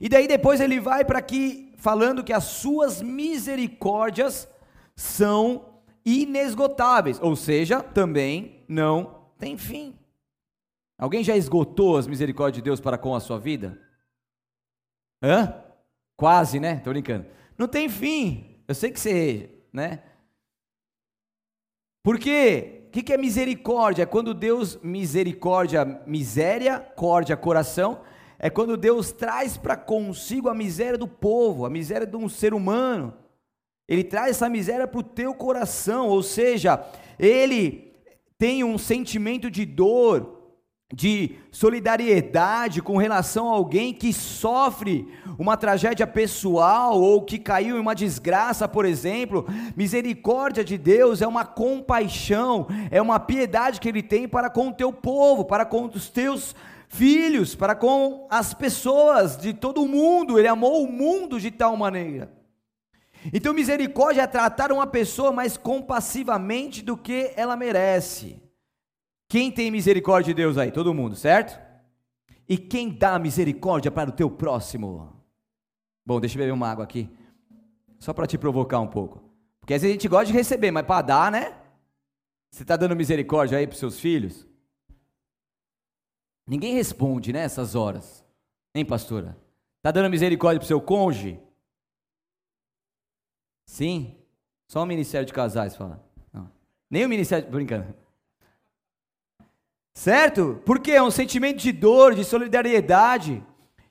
E 0.00 0.08
daí 0.08 0.28
depois 0.28 0.60
ele 0.60 0.78
vai 0.78 1.04
para 1.04 1.18
aqui 1.18 1.74
falando 1.76 2.22
que 2.22 2.32
as 2.32 2.44
suas 2.44 3.02
misericórdias 3.02 4.48
são 4.94 5.64
inesgotáveis, 6.06 7.18
ou 7.20 7.34
seja, 7.34 7.82
também 7.82 8.64
não 8.68 9.22
tem 9.40 9.58
fim. 9.58 9.98
Alguém 10.96 11.24
já 11.24 11.36
esgotou 11.36 11.96
as 11.96 12.06
misericórdias 12.06 12.62
de 12.62 12.62
Deus 12.62 12.80
para 12.80 12.96
com 12.96 13.12
a 13.12 13.18
sua 13.18 13.40
vida? 13.40 13.76
Hã? 15.22 15.54
Quase, 16.16 16.58
né? 16.58 16.76
Tô 16.76 16.90
brincando. 16.90 17.26
Não 17.56 17.68
tem 17.68 17.88
fim. 17.88 18.56
Eu 18.66 18.74
sei 18.74 18.90
que 18.90 18.98
você, 18.98 19.50
né? 19.72 20.02
Por 22.02 22.18
quê? 22.18 22.84
O 22.88 22.90
que, 22.90 23.02
que 23.02 23.12
é 23.12 23.16
misericórdia? 23.16 24.02
É 24.02 24.06
quando 24.06 24.34
Deus, 24.34 24.78
misericórdia, 24.82 25.84
miséria, 26.06 26.80
córdia, 26.80 27.36
coração, 27.36 28.02
é 28.38 28.50
quando 28.50 28.76
Deus 28.76 29.12
traz 29.12 29.56
para 29.56 29.76
consigo 29.76 30.48
a 30.48 30.54
miséria 30.54 30.98
do 30.98 31.06
povo, 31.06 31.64
a 31.64 31.70
miséria 31.70 32.06
de 32.06 32.16
um 32.16 32.28
ser 32.28 32.52
humano. 32.52 33.14
Ele 33.88 34.02
traz 34.02 34.30
essa 34.30 34.48
miséria 34.48 34.86
para 34.86 34.98
o 34.98 35.04
teu 35.04 35.32
coração, 35.32 36.08
ou 36.08 36.22
seja, 36.22 36.84
ele 37.18 37.92
tem 38.36 38.64
um 38.64 38.76
sentimento 38.76 39.50
de 39.50 39.64
dor, 39.64 40.41
de 40.92 41.36
solidariedade 41.50 42.82
com 42.82 42.96
relação 42.96 43.48
a 43.48 43.54
alguém 43.54 43.94
que 43.94 44.12
sofre 44.12 45.08
uma 45.38 45.56
tragédia 45.56 46.06
pessoal 46.06 47.00
ou 47.00 47.22
que 47.22 47.38
caiu 47.38 47.76
em 47.76 47.80
uma 47.80 47.94
desgraça, 47.94 48.68
por 48.68 48.84
exemplo. 48.84 49.46
Misericórdia 49.74 50.62
de 50.62 50.76
Deus 50.76 51.22
é 51.22 51.26
uma 51.26 51.44
compaixão, 51.44 52.66
é 52.90 53.00
uma 53.00 53.18
piedade 53.18 53.80
que 53.80 53.88
ele 53.88 54.02
tem 54.02 54.28
para 54.28 54.50
com 54.50 54.68
o 54.68 54.74
teu 54.74 54.92
povo, 54.92 55.44
para 55.44 55.64
com 55.64 55.86
os 55.86 56.08
teus 56.10 56.54
filhos, 56.88 57.54
para 57.54 57.74
com 57.74 58.26
as 58.30 58.52
pessoas 58.52 59.36
de 59.36 59.54
todo 59.54 59.82
o 59.82 59.88
mundo. 59.88 60.38
Ele 60.38 60.48
amou 60.48 60.84
o 60.84 60.92
mundo 60.92 61.40
de 61.40 61.50
tal 61.50 61.76
maneira. 61.76 62.30
Então, 63.32 63.54
misericórdia 63.54 64.22
é 64.22 64.26
tratar 64.26 64.72
uma 64.72 64.86
pessoa 64.86 65.30
mais 65.30 65.56
compassivamente 65.56 66.82
do 66.82 66.96
que 66.96 67.32
ela 67.36 67.56
merece. 67.56 68.42
Quem 69.32 69.50
tem 69.50 69.70
misericórdia 69.70 70.34
de 70.34 70.42
Deus 70.42 70.58
aí? 70.58 70.70
Todo 70.70 70.92
mundo, 70.92 71.16
certo? 71.16 71.58
E 72.46 72.58
quem 72.58 72.90
dá 72.90 73.18
misericórdia 73.18 73.90
para 73.90 74.10
o 74.10 74.12
teu 74.12 74.30
próximo? 74.30 75.10
Bom, 76.04 76.20
deixa 76.20 76.36
eu 76.36 76.40
beber 76.40 76.52
uma 76.52 76.68
água 76.68 76.84
aqui. 76.84 77.08
Só 77.98 78.12
para 78.12 78.26
te 78.26 78.36
provocar 78.36 78.78
um 78.80 78.86
pouco. 78.86 79.24
Porque 79.58 79.72
às 79.72 79.80
vezes 79.80 79.94
a 79.94 79.98
gente 79.98 80.06
gosta 80.06 80.26
de 80.26 80.34
receber, 80.34 80.70
mas 80.70 80.84
para 80.84 81.00
dar, 81.00 81.32
né? 81.32 81.58
Você 82.50 82.60
está 82.62 82.76
dando 82.76 82.94
misericórdia 82.94 83.56
aí 83.56 83.66
para 83.66 83.72
os 83.72 83.78
seus 83.78 83.98
filhos? 83.98 84.46
Ninguém 86.46 86.74
responde 86.74 87.32
né, 87.32 87.46
horas. 87.74 88.22
Hein, 88.74 88.84
pastora? 88.84 89.34
Está 89.78 89.90
dando 89.92 90.10
misericórdia 90.10 90.60
para 90.60 90.66
o 90.66 90.68
seu 90.68 90.80
cônjuge? 90.82 91.40
Sim? 93.64 94.14
Só 94.68 94.82
o 94.82 94.86
Ministério 94.86 95.26
de 95.26 95.32
Casais 95.32 95.74
fala. 95.74 96.06
Não. 96.30 96.52
Nem 96.90 97.06
o 97.06 97.08
Ministério. 97.08 97.50
Brincando. 97.50 98.02
Certo? 99.94 100.60
Porque 100.64 100.92
é 100.92 101.02
um 101.02 101.10
sentimento 101.10 101.58
de 101.58 101.72
dor, 101.72 102.14
de 102.14 102.24
solidariedade. 102.24 103.42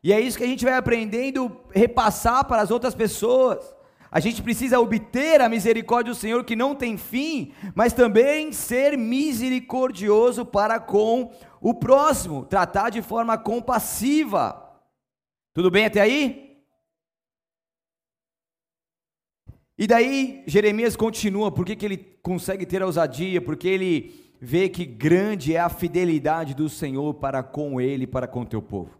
E 0.03 0.12
é 0.12 0.20
isso 0.20 0.38
que 0.38 0.43
a 0.43 0.48
gente 0.48 0.65
vai 0.65 0.74
aprendendo, 0.74 1.55
repassar 1.72 2.46
para 2.46 2.62
as 2.62 2.72
outras 2.72 2.96
pessoas. 2.96 3.75
A 4.12 4.20
gente 4.20 4.41
precisa 4.41 4.79
obter 4.79 5.39
a 5.39 5.48
misericórdia 5.48 6.12
do 6.12 6.20
Senhor 6.20 6.43
que 6.43 6.55
não 6.55 6.75
tem 6.75 6.98
fim, 6.98 7.53
mas 7.74 7.93
também 7.93 8.51
ser 8.51 8.98
misericordioso 8.98 10.46
para 10.46 10.79
com 10.79 11.31
o 11.62 11.74
próximo, 11.74 12.46
tratar 12.46 12.89
de 12.89 13.01
forma 13.01 13.38
compassiva. 13.38 14.70
Tudo 15.53 15.72
bem 15.72 15.86
até 15.86 16.01
aí? 16.01 16.58
E 19.77 19.88
daí 19.88 20.43
Jeremias 20.46 20.96
continua, 20.96 21.51
por 21.51 21.65
que, 21.65 21.86
ele 21.86 21.98
consegue 22.22 22.65
ter 22.65 22.84
ousadia? 22.84 23.41
Porque 23.41 23.67
ele 23.67 24.30
vê 24.43 24.67
que 24.67 24.83
grande 24.83 25.55
é 25.55 25.60
a 25.60 25.69
fidelidade 25.69 26.55
do 26.55 26.67
Senhor 26.67 27.13
para 27.13 27.43
com 27.43 27.79
ele, 27.79 28.07
para 28.07 28.27
com 28.27 28.43
teu 28.43 28.60
povo. 28.60 29.00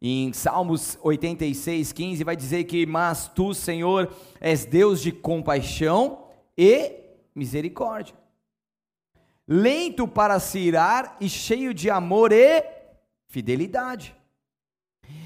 Em 0.00 0.32
Salmos 0.32 0.96
86, 1.02 1.92
15 1.92 2.22
vai 2.22 2.36
dizer 2.36 2.62
que, 2.62 2.86
mas 2.86 3.26
tu, 3.26 3.52
Senhor, 3.52 4.14
és 4.40 4.64
Deus 4.64 5.02
de 5.02 5.10
compaixão 5.10 6.28
e 6.56 6.92
misericórdia, 7.34 8.14
lento 9.46 10.06
para 10.06 10.38
se 10.38 10.60
irar 10.60 11.16
e 11.20 11.28
cheio 11.28 11.74
de 11.74 11.90
amor 11.90 12.30
e 12.32 12.64
fidelidade. 13.26 14.14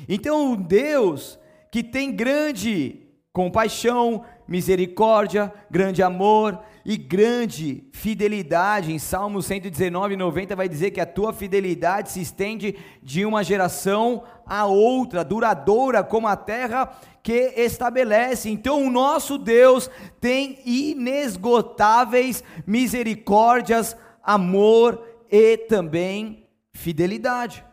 Então, 0.09 0.57
Deus 0.57 1.39
que 1.71 1.83
tem 1.83 2.15
grande 2.15 3.01
compaixão, 3.33 4.25
misericórdia, 4.47 5.53
grande 5.71 6.03
amor, 6.03 6.63
e 6.85 6.97
grande 6.97 7.85
fidelidade. 7.93 8.93
Em 8.93 8.99
Salmo 8.99 9.43
119, 9.43 10.17
90 10.17 10.57
vai 10.57 10.69
dizer 10.69 10.91
que 10.91 11.01
a 11.01 11.07
tua 11.07 11.33
fidelidade 11.33 12.11
se 12.11 12.21
estende 12.21 12.77
de 13.03 13.25
uma 13.25 13.45
geração 13.45 14.25
a 14.47 14.67
outra, 14.67 15.25
duradoura 15.25 16.03
como 16.03 16.27
a 16.27 16.37
terra 16.37 16.91
que 17.23 17.53
estabelece. 17.57 18.51
Então 18.51 18.85
o 18.85 18.91
nosso 18.91 19.39
Deus 19.39 19.89
tem 20.21 20.59
inesgotáveis 20.65 22.43
misericórdias, 22.67 23.97
amor 24.23 25.03
e 25.31 25.57
também 25.57 26.47
fidelidade. 26.73 27.65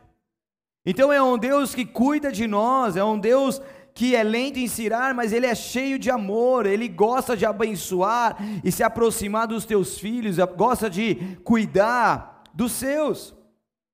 Então 0.85 1.11
é 1.11 1.21
um 1.21 1.37
Deus 1.37 1.75
que 1.75 1.85
cuida 1.85 2.31
de 2.31 2.47
nós, 2.47 2.95
é 2.95 3.03
um 3.03 3.19
Deus 3.19 3.61
que 4.00 4.15
é 4.15 4.24
lento 4.24 4.58
em 4.58 4.65
cirar, 4.65 5.13
mas 5.13 5.34
ele 5.34 5.46
é 5.46 5.53
cheio 5.53 6.00
de 6.00 6.10
amor, 6.10 6.65
ele 6.65 6.88
gosta 6.88 7.36
de 7.36 7.46
abençoar 7.46 8.38
e 8.63 8.72
se 8.72 8.82
aproximar 8.82 9.46
dos 9.46 9.65
teus 9.65 10.00
filhos, 10.00 10.38
gosta 10.56 10.89
de 10.89 11.15
cuidar 11.44 12.46
dos 12.53 12.72
seus. 12.72 13.36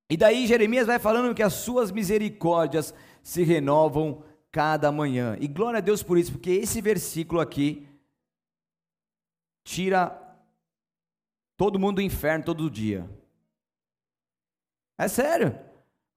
E 0.07 0.15
daí 0.15 0.45
Jeremias 0.45 0.85
vai 0.85 0.99
falando 0.99 1.33
que 1.33 1.41
as 1.41 1.53
suas 1.53 1.91
misericórdias 1.91 2.93
se 3.23 3.41
renovam 3.41 4.23
cada 4.51 4.91
manhã. 4.91 5.37
E 5.39 5.47
glória 5.47 5.79
a 5.79 5.81
Deus 5.81 6.03
por 6.03 6.19
isso, 6.19 6.33
porque 6.33 6.51
esse 6.51 6.81
versículo 6.81 7.41
aqui 7.41 7.87
tira 9.63 10.15
todo 11.57 11.79
mundo 11.79 11.95
do 11.95 12.01
inferno 12.03 12.45
todo 12.45 12.69
dia. 12.69 13.09
É 14.99 15.07
sério. 15.07 15.57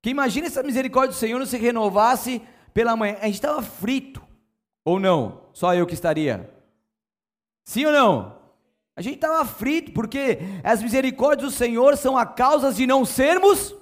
Que 0.02 0.10
imagina 0.10 0.50
se 0.50 0.60
a 0.60 0.62
misericórdia 0.62 1.14
do 1.14 1.18
Senhor 1.18 1.38
não 1.38 1.46
se 1.46 1.56
renovasse 1.56 2.42
pela 2.72 2.96
manhã, 2.96 3.16
a 3.20 3.26
gente 3.26 3.34
estava 3.34 3.62
frito. 3.62 4.22
Ou 4.84 4.98
não? 4.98 5.42
Só 5.52 5.74
eu 5.74 5.86
que 5.86 5.94
estaria? 5.94 6.52
Sim 7.64 7.86
ou 7.86 7.92
não? 7.92 8.38
A 8.96 9.02
gente 9.02 9.16
estava 9.16 9.44
frito, 9.44 9.92
porque 9.92 10.38
as 10.64 10.82
misericórdias 10.82 11.52
do 11.52 11.56
Senhor 11.56 11.96
são 11.96 12.16
a 12.16 12.26
causa 12.26 12.72
de 12.72 12.86
não 12.86 13.04
sermos. 13.04 13.74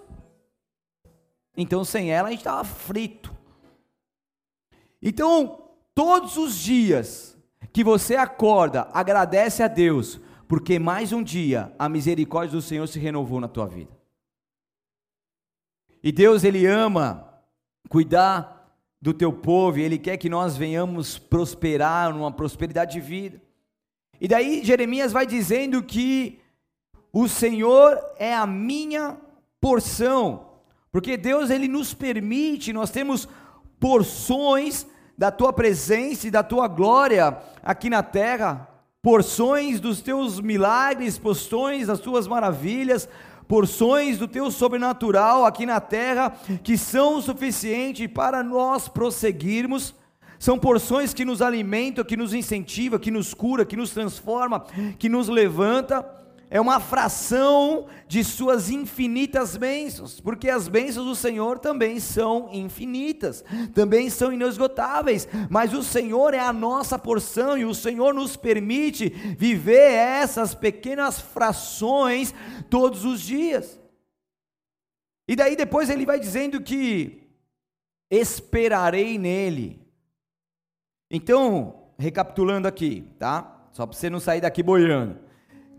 Então, 1.56 1.84
sem 1.84 2.10
ela, 2.10 2.28
a 2.28 2.30
gente 2.30 2.40
estava 2.40 2.64
frito. 2.64 3.34
Então, 5.00 5.70
todos 5.94 6.36
os 6.36 6.58
dias 6.58 7.38
que 7.72 7.84
você 7.84 8.16
acorda, 8.16 8.88
agradece 8.92 9.62
a 9.62 9.68
Deus, 9.68 10.20
porque 10.48 10.78
mais 10.78 11.12
um 11.12 11.22
dia 11.22 11.72
a 11.78 11.88
misericórdia 11.88 12.56
do 12.56 12.62
Senhor 12.62 12.86
se 12.86 12.98
renovou 12.98 13.40
na 13.40 13.48
tua 13.48 13.66
vida. 13.66 13.96
E 16.02 16.12
Deus, 16.12 16.44
Ele 16.44 16.66
ama 16.66 17.40
cuidar 17.88 18.55
do 19.00 19.12
teu 19.12 19.32
povo, 19.32 19.78
e 19.78 19.82
Ele 19.82 19.98
quer 19.98 20.16
que 20.16 20.28
nós 20.28 20.56
venhamos 20.56 21.18
prosperar 21.18 22.12
numa 22.12 22.32
prosperidade 22.32 22.92
de 22.92 23.00
vida. 23.00 23.40
E 24.20 24.26
daí 24.26 24.64
Jeremias 24.64 25.12
vai 25.12 25.26
dizendo 25.26 25.82
que 25.82 26.40
o 27.12 27.28
Senhor 27.28 27.98
é 28.18 28.34
a 28.34 28.46
minha 28.46 29.16
porção, 29.60 30.46
porque 30.90 31.16
Deus 31.16 31.50
ele 31.50 31.68
nos 31.68 31.92
permite, 31.92 32.72
nós 32.72 32.90
temos 32.90 33.28
porções 33.78 34.86
da 35.16 35.30
tua 35.30 35.52
presença 35.52 36.26
e 36.26 36.30
da 36.30 36.42
tua 36.42 36.68
glória 36.68 37.38
aqui 37.62 37.88
na 37.88 38.02
terra, 38.02 38.68
porções 39.02 39.80
dos 39.80 40.00
teus 40.00 40.40
milagres, 40.40 41.18
porções 41.18 41.86
das 41.86 42.00
tuas 42.00 42.26
maravilhas, 42.26 43.08
porções 43.48 44.18
do 44.18 44.26
teu 44.28 44.50
sobrenatural 44.50 45.44
aqui 45.44 45.64
na 45.64 45.80
terra 45.80 46.30
que 46.62 46.76
são 46.76 47.20
suficientes 47.20 48.06
para 48.08 48.42
nós 48.42 48.88
prosseguirmos. 48.88 49.94
São 50.38 50.58
porções 50.58 51.14
que 51.14 51.24
nos 51.24 51.40
alimentam, 51.40 52.04
que 52.04 52.16
nos 52.16 52.34
incentivam, 52.34 52.98
que 52.98 53.10
nos 53.10 53.32
cura, 53.32 53.64
que 53.64 53.76
nos 53.76 53.90
transforma, 53.90 54.60
que 54.98 55.08
nos 55.08 55.28
levanta 55.28 56.04
é 56.48 56.60
uma 56.60 56.78
fração 56.78 57.86
de 58.06 58.22
suas 58.22 58.70
infinitas 58.70 59.56
bênçãos, 59.56 60.20
porque 60.20 60.48
as 60.48 60.68
bênçãos 60.68 61.06
do 61.06 61.14
Senhor 61.14 61.58
também 61.58 61.98
são 61.98 62.48
infinitas, 62.52 63.44
também 63.74 64.08
são 64.08 64.32
inesgotáveis, 64.32 65.28
mas 65.50 65.74
o 65.74 65.82
Senhor 65.82 66.34
é 66.34 66.38
a 66.38 66.52
nossa 66.52 66.98
porção 66.98 67.58
e 67.58 67.64
o 67.64 67.74
Senhor 67.74 68.14
nos 68.14 68.36
permite 68.36 69.08
viver 69.08 69.92
essas 69.92 70.54
pequenas 70.54 71.20
frações 71.20 72.32
todos 72.70 73.04
os 73.04 73.20
dias. 73.20 73.80
E 75.28 75.34
daí 75.34 75.56
depois 75.56 75.90
ele 75.90 76.06
vai 76.06 76.20
dizendo 76.20 76.60
que 76.62 77.24
esperarei 78.08 79.18
nele. 79.18 79.84
Então, 81.10 81.90
recapitulando 81.98 82.68
aqui, 82.68 83.04
tá? 83.18 83.68
Só 83.72 83.84
para 83.84 83.96
você 83.96 84.08
não 84.08 84.20
sair 84.20 84.40
daqui 84.40 84.62
boiando. 84.62 85.25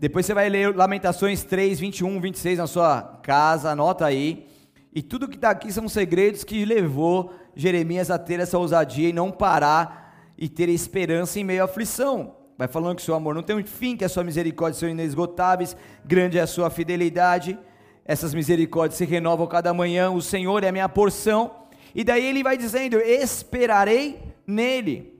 Depois 0.00 0.24
você 0.24 0.32
vai 0.32 0.48
ler 0.48 0.76
Lamentações 0.76 1.42
3, 1.42 1.80
21, 1.80 2.20
26 2.20 2.58
na 2.58 2.66
sua 2.68 3.02
casa, 3.22 3.70
anota 3.70 4.06
aí. 4.06 4.46
E 4.94 5.02
tudo 5.02 5.26
que 5.26 5.34
está 5.34 5.50
aqui 5.50 5.72
são 5.72 5.88
segredos 5.88 6.44
que 6.44 6.64
levou 6.64 7.32
Jeremias 7.56 8.08
a 8.10 8.18
ter 8.18 8.38
essa 8.38 8.56
ousadia 8.56 9.08
e 9.08 9.12
não 9.12 9.32
parar 9.32 10.32
e 10.38 10.48
ter 10.48 10.68
esperança 10.68 11.40
em 11.40 11.44
meio 11.44 11.62
à 11.62 11.64
aflição. 11.64 12.36
Vai 12.56 12.68
falando 12.68 12.96
que 12.96 13.02
seu 13.02 13.14
amor 13.14 13.34
não 13.34 13.42
tem 13.42 13.56
um 13.56 13.64
fim, 13.64 13.96
que 13.96 14.04
a 14.04 14.08
sua 14.08 14.22
misericórdia 14.22 14.78
são 14.78 14.88
inesgotáveis, 14.88 15.76
grande 16.04 16.38
é 16.38 16.42
a 16.42 16.46
sua 16.46 16.70
fidelidade, 16.70 17.58
essas 18.04 18.32
misericórdias 18.32 18.98
se 18.98 19.04
renovam 19.04 19.46
cada 19.48 19.74
manhã, 19.74 20.10
o 20.10 20.22
Senhor 20.22 20.62
é 20.62 20.68
a 20.68 20.72
minha 20.72 20.88
porção. 20.88 21.50
E 21.94 22.04
daí 22.04 22.24
ele 22.24 22.42
vai 22.42 22.56
dizendo: 22.56 22.98
esperarei 22.98 24.20
nele. 24.46 25.18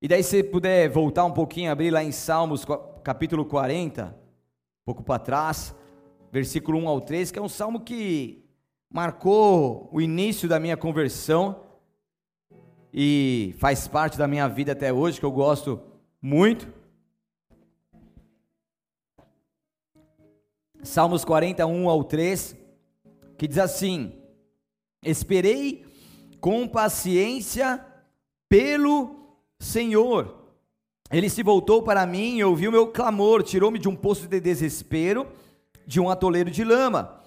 E 0.00 0.08
daí, 0.08 0.22
se 0.22 0.42
puder 0.42 0.88
voltar 0.88 1.24
um 1.24 1.32
pouquinho, 1.32 1.70
abrir 1.70 1.90
lá 1.90 2.02
em 2.02 2.12
Salmos 2.12 2.64
capítulo 3.04 3.44
40, 3.44 4.06
um 4.06 4.84
pouco 4.86 5.02
para 5.02 5.18
trás, 5.18 5.74
versículo 6.32 6.78
1 6.78 6.88
ao 6.88 7.02
3, 7.02 7.30
que 7.30 7.38
é 7.38 7.42
um 7.42 7.50
salmo 7.50 7.80
que 7.80 8.42
marcou 8.90 9.90
o 9.92 10.00
início 10.00 10.48
da 10.48 10.58
minha 10.58 10.74
conversão 10.74 11.60
e 12.90 13.54
faz 13.58 13.86
parte 13.86 14.16
da 14.16 14.26
minha 14.26 14.48
vida 14.48 14.72
até 14.72 14.90
hoje, 14.90 15.20
que 15.20 15.26
eu 15.26 15.30
gosto 15.30 15.82
muito. 16.20 16.66
Salmos 20.82 21.26
41 21.26 21.90
ao 21.90 22.04
3, 22.04 22.56
que 23.36 23.46
diz 23.46 23.58
assim: 23.58 24.18
Esperei 25.04 25.84
com 26.40 26.66
paciência 26.66 27.84
pelo 28.48 29.36
Senhor. 29.60 30.43
Ele 31.10 31.28
se 31.28 31.42
voltou 31.42 31.82
para 31.82 32.06
mim 32.06 32.38
e 32.38 32.44
ouviu 32.44 32.72
meu 32.72 32.88
clamor, 32.88 33.42
tirou-me 33.42 33.78
de 33.78 33.88
um 33.88 33.94
poço 33.94 34.26
de 34.26 34.40
desespero, 34.40 35.26
de 35.86 36.00
um 36.00 36.08
atoleiro 36.08 36.50
de 36.50 36.64
lama. 36.64 37.20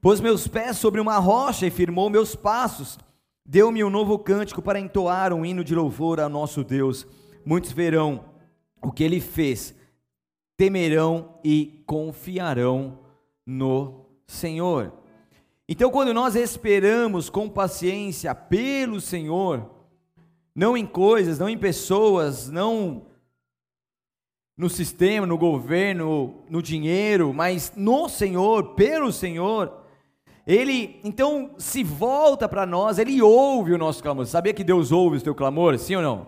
Pôs 0.00 0.20
meus 0.20 0.48
pés 0.48 0.78
sobre 0.78 1.00
uma 1.00 1.18
rocha 1.18 1.66
e 1.66 1.70
firmou 1.70 2.10
meus 2.10 2.34
passos. 2.34 2.98
Deu-me 3.46 3.84
um 3.84 3.90
novo 3.90 4.18
cântico 4.18 4.60
para 4.60 4.80
entoar 4.80 5.32
um 5.32 5.44
hino 5.44 5.62
de 5.62 5.74
louvor 5.74 6.18
ao 6.18 6.28
nosso 6.28 6.64
Deus. 6.64 7.06
Muitos 7.44 7.72
verão 7.72 8.24
o 8.82 8.90
que 8.90 9.04
ele 9.04 9.20
fez, 9.20 9.74
temerão 10.56 11.38
e 11.44 11.82
confiarão 11.86 12.98
no 13.46 14.06
Senhor. 14.26 14.92
Então, 15.68 15.90
quando 15.90 16.12
nós 16.12 16.34
esperamos 16.34 17.30
com 17.30 17.48
paciência 17.48 18.34
pelo 18.34 19.00
Senhor, 19.00 19.70
não 20.54 20.76
em 20.76 20.86
coisas, 20.86 21.38
não 21.38 21.48
em 21.48 21.58
pessoas, 21.58 22.50
não 22.50 23.06
no 24.56 24.68
sistema, 24.68 25.26
no 25.26 25.38
governo, 25.38 26.44
no 26.48 26.62
dinheiro, 26.62 27.32
mas 27.32 27.72
no 27.74 28.08
Senhor, 28.08 28.74
pelo 28.74 29.10
Senhor, 29.10 29.72
ele 30.46 31.00
então 31.02 31.54
se 31.56 31.82
volta 31.82 32.48
para 32.48 32.66
nós, 32.66 32.98
ele 32.98 33.22
ouve 33.22 33.72
o 33.72 33.78
nosso 33.78 34.02
clamor. 34.02 34.26
Sabia 34.26 34.52
que 34.52 34.64
Deus 34.64 34.92
ouve 34.92 35.16
o 35.16 35.22
teu 35.22 35.34
clamor, 35.34 35.78
sim 35.78 35.96
ou 35.96 36.02
não? 36.02 36.26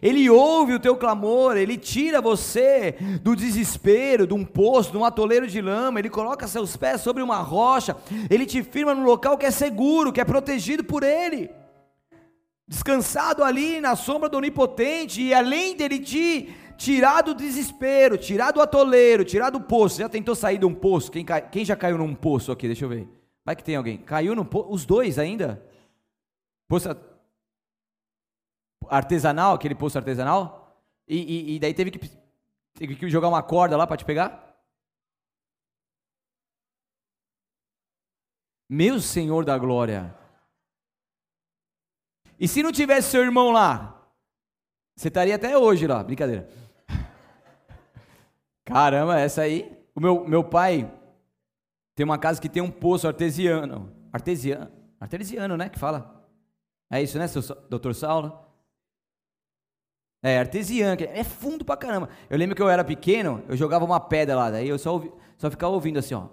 Ele 0.00 0.30
ouve 0.30 0.74
o 0.74 0.78
teu 0.78 0.96
clamor, 0.96 1.56
ele 1.56 1.76
tira 1.76 2.20
você 2.20 2.96
do 3.22 3.34
desespero, 3.34 4.26
de 4.28 4.34
um 4.34 4.44
poço, 4.44 4.92
de 4.92 4.96
um 4.96 5.04
atoleiro 5.04 5.48
de 5.48 5.60
lama, 5.60 5.98
ele 5.98 6.08
coloca 6.08 6.46
seus 6.46 6.76
pés 6.76 7.00
sobre 7.00 7.20
uma 7.20 7.38
rocha, 7.38 7.96
ele 8.30 8.46
te 8.46 8.62
firma 8.62 8.94
num 8.94 9.04
local 9.04 9.36
que 9.36 9.46
é 9.46 9.50
seguro, 9.50 10.12
que 10.12 10.20
é 10.20 10.24
protegido 10.24 10.84
por 10.84 11.02
ele. 11.02 11.50
Descansado 12.68 13.42
ali 13.42 13.80
na 13.80 13.96
sombra 13.96 14.28
do 14.28 14.36
onipotente, 14.36 15.22
e 15.22 15.32
além 15.32 15.74
dele 15.74 15.98
te 15.98 16.54
tirar 16.76 17.22
do 17.22 17.34
desespero, 17.34 18.18
tirar 18.18 18.52
do 18.52 18.60
atoleiro, 18.60 19.24
tirar 19.24 19.48
do 19.48 19.60
poço. 19.60 19.98
Já 19.98 20.08
tentou 20.08 20.34
sair 20.34 20.58
de 20.58 20.66
um 20.66 20.74
poço? 20.74 21.10
Quem, 21.10 21.24
quem 21.50 21.64
já 21.64 21.74
caiu 21.74 21.96
num 21.96 22.14
poço 22.14 22.52
aqui? 22.52 22.66
Deixa 22.66 22.84
eu 22.84 22.88
ver. 22.90 23.08
Vai 23.42 23.56
que 23.56 23.64
tem 23.64 23.74
alguém. 23.74 23.96
Caiu 23.96 24.34
no 24.34 24.44
poço? 24.44 24.70
Os 24.70 24.84
dois 24.84 25.18
ainda? 25.18 25.66
Poço 26.68 26.88
artesanal, 28.86 29.54
aquele 29.54 29.74
poço 29.74 29.96
artesanal, 29.96 30.78
e, 31.06 31.16
e, 31.16 31.56
e 31.56 31.58
daí 31.58 31.72
teve 31.72 31.90
que, 31.90 32.10
teve 32.74 32.94
que 32.96 33.08
jogar 33.08 33.28
uma 33.28 33.42
corda 33.42 33.76
lá 33.76 33.86
para 33.86 33.96
te 33.96 34.04
pegar? 34.04 34.46
Meu 38.68 39.00
Senhor 39.00 39.44
da 39.44 39.56
glória. 39.56 40.14
E 42.38 42.46
se 42.46 42.62
não 42.62 42.72
tivesse 42.72 43.10
seu 43.10 43.22
irmão 43.22 43.50
lá? 43.50 44.06
Você 44.96 45.08
estaria 45.08 45.34
até 45.34 45.56
hoje 45.56 45.86
lá, 45.86 46.02
brincadeira. 46.02 46.48
Caramba, 48.64 49.18
essa 49.18 49.42
aí. 49.42 49.76
O 49.94 50.00
meu, 50.00 50.26
meu 50.28 50.44
pai 50.44 50.92
tem 51.94 52.04
uma 52.04 52.18
casa 52.18 52.40
que 52.40 52.48
tem 52.48 52.62
um 52.62 52.70
poço 52.70 53.06
artesiano. 53.06 53.92
Artesiano. 54.12 54.70
Artesiano, 55.00 55.56
né? 55.56 55.68
Que 55.68 55.78
fala. 55.78 56.26
É 56.90 57.02
isso, 57.02 57.18
né, 57.18 57.26
seu, 57.26 57.42
doutor 57.68 57.94
Saulo? 57.94 58.38
É, 60.22 60.38
artesiano, 60.38 61.00
é 61.00 61.22
fundo 61.22 61.64
pra 61.64 61.76
caramba. 61.76 62.08
Eu 62.28 62.36
lembro 62.36 62.56
que 62.56 62.62
eu 62.62 62.68
era 62.68 62.82
pequeno, 62.82 63.44
eu 63.48 63.56
jogava 63.56 63.84
uma 63.84 64.00
pedra 64.00 64.34
lá, 64.34 64.50
daí 64.50 64.68
eu 64.68 64.78
só, 64.78 64.92
ouvi, 64.92 65.12
só 65.36 65.50
ficava 65.50 65.72
ouvindo 65.72 65.98
assim, 65.98 66.14
ó. 66.14 66.28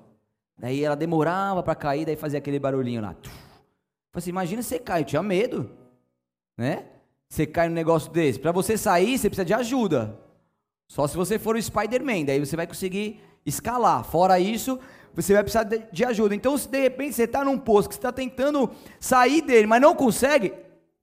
Daí 0.58 0.84
ela 0.84 0.96
demorava 0.96 1.62
para 1.62 1.76
cair, 1.76 2.06
daí 2.06 2.16
fazia 2.16 2.40
aquele 2.40 2.58
barulhinho 2.58 3.02
lá. 3.02 3.14
Falei 3.14 3.32
assim, 4.16 4.30
imagina 4.32 4.64
você 4.64 4.80
cai, 4.80 5.02
eu 5.02 5.06
tinha 5.06 5.22
medo, 5.22 5.70
né? 6.58 6.86
Você 7.30 7.46
cai 7.46 7.68
num 7.68 7.76
negócio 7.76 8.12
desse. 8.12 8.40
Para 8.40 8.52
você 8.52 8.78
sair, 8.78 9.18
você 9.18 9.30
precisa 9.30 9.46
de 9.46 9.54
ajuda. 9.54 10.20
Só 10.88 11.08
se 11.08 11.18
você 11.18 11.40
for 11.40 11.56
o 11.56 11.62
Spider-Man, 11.62 12.26
daí 12.26 12.40
você 12.40 12.56
vai 12.56 12.68
conseguir 12.68 13.20
escalar. 13.46 14.04
Fora 14.04 14.40
isso, 14.40 14.80
você 15.14 15.34
vai 15.34 15.44
precisar 15.44 15.64
de, 15.64 16.06
ajuda. 16.06 16.36
Então, 16.36 16.58
se 16.58 16.68
de 16.68 16.80
repente 16.80 17.16
você 17.16 17.24
está 17.24 17.44
num 17.44 17.58
poço 17.58 17.90
que 17.90 17.96
você 17.96 18.00
está 18.00 18.12
tentando 18.12 18.70
sair 19.00 19.42
dele, 19.42 19.68
mas 19.68 19.82
não 19.82 19.96
consegue, 19.96 20.54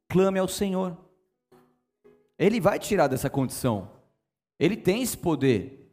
clame 0.09 0.39
ao 0.39 0.49
Senhor. 0.49 0.97
Ele 2.39 2.61
vai 2.61 2.79
tirar 2.79 3.09
dessa 3.09 3.29
condição. 3.29 3.91
Ele 4.59 4.77
tem 4.77 5.03
esse 5.03 5.17
poder 5.17 5.91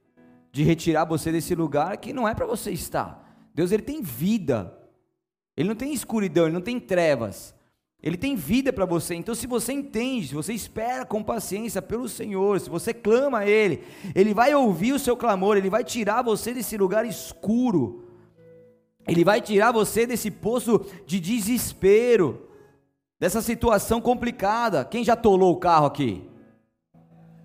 de 0.51 0.63
retirar 0.63 1.05
você 1.05 1.31
desse 1.31 1.55
lugar 1.55 1.97
que 1.97 2.13
não 2.13 2.27
é 2.27 2.33
para 2.33 2.45
você 2.45 2.71
estar. 2.71 3.49
Deus 3.53 3.71
ele 3.71 3.83
tem 3.83 4.01
vida. 4.01 4.75
Ele 5.55 5.67
não 5.67 5.75
tem 5.75 5.93
escuridão, 5.93 6.45
ele 6.45 6.53
não 6.53 6.61
tem 6.61 6.79
trevas. 6.79 7.53
Ele 8.01 8.15
tem 8.15 8.35
vida 8.35 8.71
para 8.71 8.85
você. 8.85 9.13
Então, 9.15 9.35
se 9.35 9.45
você 9.45 9.73
entende, 9.73 10.29
se 10.29 10.35
você 10.35 10.53
espera 10.53 11.05
com 11.05 11.21
paciência 11.21 11.81
pelo 11.81 12.07
Senhor, 12.07 12.59
se 12.59 12.69
você 12.69 12.93
clama 12.93 13.39
a 13.39 13.47
Ele, 13.47 13.83
Ele 14.15 14.33
vai 14.33 14.55
ouvir 14.55 14.93
o 14.93 14.99
seu 14.99 15.17
clamor, 15.17 15.57
Ele 15.57 15.69
vai 15.69 15.83
tirar 15.83 16.21
você 16.21 16.53
desse 16.53 16.77
lugar 16.77 17.05
escuro, 17.05 18.07
Ele 19.05 19.25
vai 19.25 19.41
tirar 19.41 19.73
você 19.73 20.07
desse 20.07 20.31
poço 20.31 20.85
de 21.05 21.19
desespero, 21.19 22.47
dessa 23.19 23.41
situação 23.41 23.99
complicada. 23.99 24.85
Quem 24.85 25.03
já 25.03 25.17
tolou 25.17 25.53
o 25.53 25.59
carro 25.59 25.87
aqui? 25.87 26.23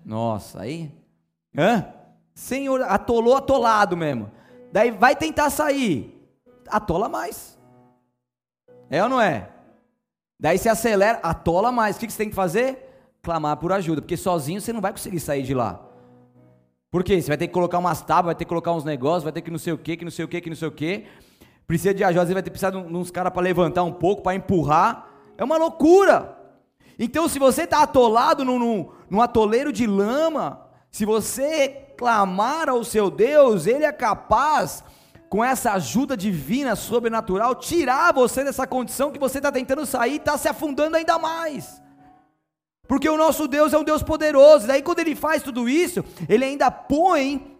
Nossa, 0.05 0.61
aí. 0.61 0.89
Hã? 1.57 1.85
Senhor, 2.33 2.81
atolou 2.83 3.35
atolado 3.35 3.97
mesmo. 3.97 4.31
Daí 4.71 4.91
vai 4.91 5.17
tentar 5.17 5.49
sair. 5.49 6.13
Atola 6.69 7.09
mais. 7.09 7.57
É 8.89 9.03
ou 9.03 9.09
não 9.09 9.19
é? 9.19 9.54
Daí 10.39 10.57
você 10.57 10.69
acelera, 10.69 11.19
atola 11.23 11.71
mais. 11.71 11.95
O 11.95 11.99
que 11.99 12.11
você 12.11 12.17
tem 12.17 12.29
que 12.29 12.35
fazer? 12.35 12.77
Clamar 13.21 13.57
por 13.57 13.71
ajuda. 13.71 14.01
Porque 14.01 14.17
sozinho 14.17 14.61
você 14.61 14.73
não 14.73 14.81
vai 14.81 14.91
conseguir 14.91 15.19
sair 15.19 15.43
de 15.43 15.53
lá. 15.53 15.81
Por 16.91 17.03
quê? 17.03 17.21
Você 17.21 17.27
vai 17.27 17.37
ter 17.37 17.47
que 17.47 17.53
colocar 17.53 17.77
umas 17.77 18.01
tábuas, 18.01 18.27
vai 18.27 18.35
ter 18.35 18.45
que 18.45 18.49
colocar 18.49 18.71
uns 18.71 18.83
negócios, 18.83 19.23
vai 19.23 19.33
ter 19.33 19.41
que 19.41 19.51
não 19.51 19.57
sei 19.57 19.73
o 19.73 19.77
que, 19.77 19.97
que 19.97 20.05
não 20.05 20.11
sei 20.11 20.25
o 20.25 20.27
que, 20.27 20.41
que 20.41 20.49
não 20.49 20.55
sei 20.55 20.67
o 20.67 20.71
que. 20.71 21.05
Precisa 21.67 21.93
de 21.93 22.03
ajuda, 22.03 22.25
você 22.25 22.33
vai 22.33 22.43
ter 22.43 22.49
que 22.49 22.59
precisar 22.59 22.69
de 22.69 22.77
uns 22.77 23.11
caras 23.11 23.33
para 23.33 23.41
levantar 23.41 23.83
um 23.83 23.91
pouco, 23.91 24.21
para 24.21 24.35
empurrar. 24.35 25.09
É 25.37 25.43
uma 25.43 25.57
loucura. 25.57 26.37
Então, 26.97 27.27
se 27.27 27.39
você 27.39 27.63
está 27.63 27.81
atolado 27.81 28.45
num, 28.45 28.57
num, 28.57 28.89
num 29.09 29.21
atoleiro 29.21 29.73
de 29.73 29.85
lama, 29.85 30.65
se 30.89 31.05
você 31.05 31.67
clamar 31.97 32.69
ao 32.69 32.83
seu 32.83 33.09
Deus, 33.09 33.67
Ele 33.67 33.83
é 33.83 33.91
capaz, 33.91 34.83
com 35.29 35.43
essa 35.43 35.73
ajuda 35.73 36.15
divina, 36.15 36.75
sobrenatural, 36.75 37.55
tirar 37.55 38.13
você 38.13 38.43
dessa 38.43 38.65
condição 38.67 39.11
que 39.11 39.19
você 39.19 39.39
está 39.39 39.51
tentando 39.51 39.85
sair 39.85 40.13
e 40.13 40.17
está 40.17 40.37
se 40.37 40.47
afundando 40.47 40.95
ainda 40.95 41.17
mais. 41.17 41.81
Porque 42.87 43.09
o 43.09 43.17
nosso 43.17 43.47
Deus 43.47 43.73
é 43.73 43.77
um 43.77 43.83
Deus 43.83 44.03
poderoso, 44.03 44.67
daí 44.67 44.81
quando 44.81 44.99
Ele 44.99 45.15
faz 45.15 45.41
tudo 45.41 45.67
isso, 45.67 46.03
Ele 46.29 46.45
ainda 46.45 46.69
põe 46.69 47.55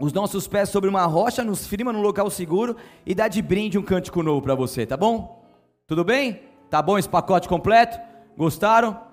os 0.00 0.12
nossos 0.12 0.46
pés 0.46 0.68
sobre 0.68 0.88
uma 0.88 1.04
rocha, 1.06 1.42
nos 1.42 1.66
firma 1.66 1.92
num 1.92 2.02
local 2.02 2.30
seguro 2.30 2.76
e 3.04 3.14
dá 3.14 3.26
de 3.26 3.42
brinde 3.42 3.78
um 3.78 3.82
cântico 3.82 4.22
novo 4.22 4.42
para 4.42 4.54
você, 4.54 4.86
tá 4.86 4.96
bom? 4.96 5.44
Tudo 5.86 6.04
bem? 6.04 6.42
Tá 6.70 6.80
bom 6.82 6.98
esse 6.98 7.08
pacote 7.08 7.48
completo? 7.48 7.98
Gostaram? 8.36 9.08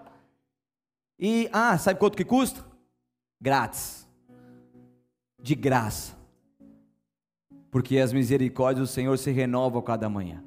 E, 1.17 1.49
ah, 1.51 1.77
sabe 1.77 1.99
quanto 1.99 2.17
que 2.17 2.25
custa? 2.25 2.63
Grátis. 3.41 4.07
De 5.41 5.55
graça. 5.55 6.13
Porque 7.75 7.97
as 7.97 8.13
misericórdias 8.13 8.87
do 8.87 8.93
Senhor 8.93 9.17
se 9.17 9.31
renovam 9.31 9.81
cada 9.81 10.07
manhã. 10.07 10.41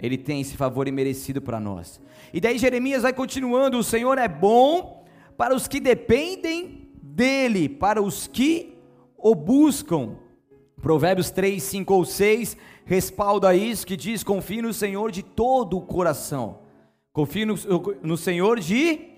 Ele 0.00 0.18
tem 0.18 0.40
esse 0.40 0.56
favor 0.56 0.88
imerecido 0.88 1.40
para 1.40 1.60
nós. 1.60 2.00
E 2.34 2.40
daí 2.40 2.58
Jeremias 2.58 3.02
vai 3.02 3.12
continuando: 3.12 3.78
o 3.78 3.84
Senhor 3.84 4.18
é 4.18 4.26
bom 4.26 5.04
para 5.36 5.54
os 5.54 5.68
que 5.68 5.78
dependem 5.78 6.90
dele, 7.00 7.68
para 7.68 8.02
os 8.02 8.26
que 8.26 8.76
o 9.16 9.32
buscam. 9.32 10.16
Provérbios 10.80 11.30
3, 11.30 11.62
5 11.62 11.94
ou 11.94 12.04
6 12.04 12.56
respalda 12.84 13.54
isso 13.54 13.86
que 13.86 13.96
diz: 13.96 14.24
confie 14.24 14.60
no 14.60 14.74
Senhor 14.74 15.12
de 15.12 15.22
todo 15.22 15.76
o 15.78 15.82
coração 15.82 16.62
Confie 17.12 17.44
no, 17.44 17.54
no 18.02 18.16
Senhor 18.16 18.58
de 18.58 19.08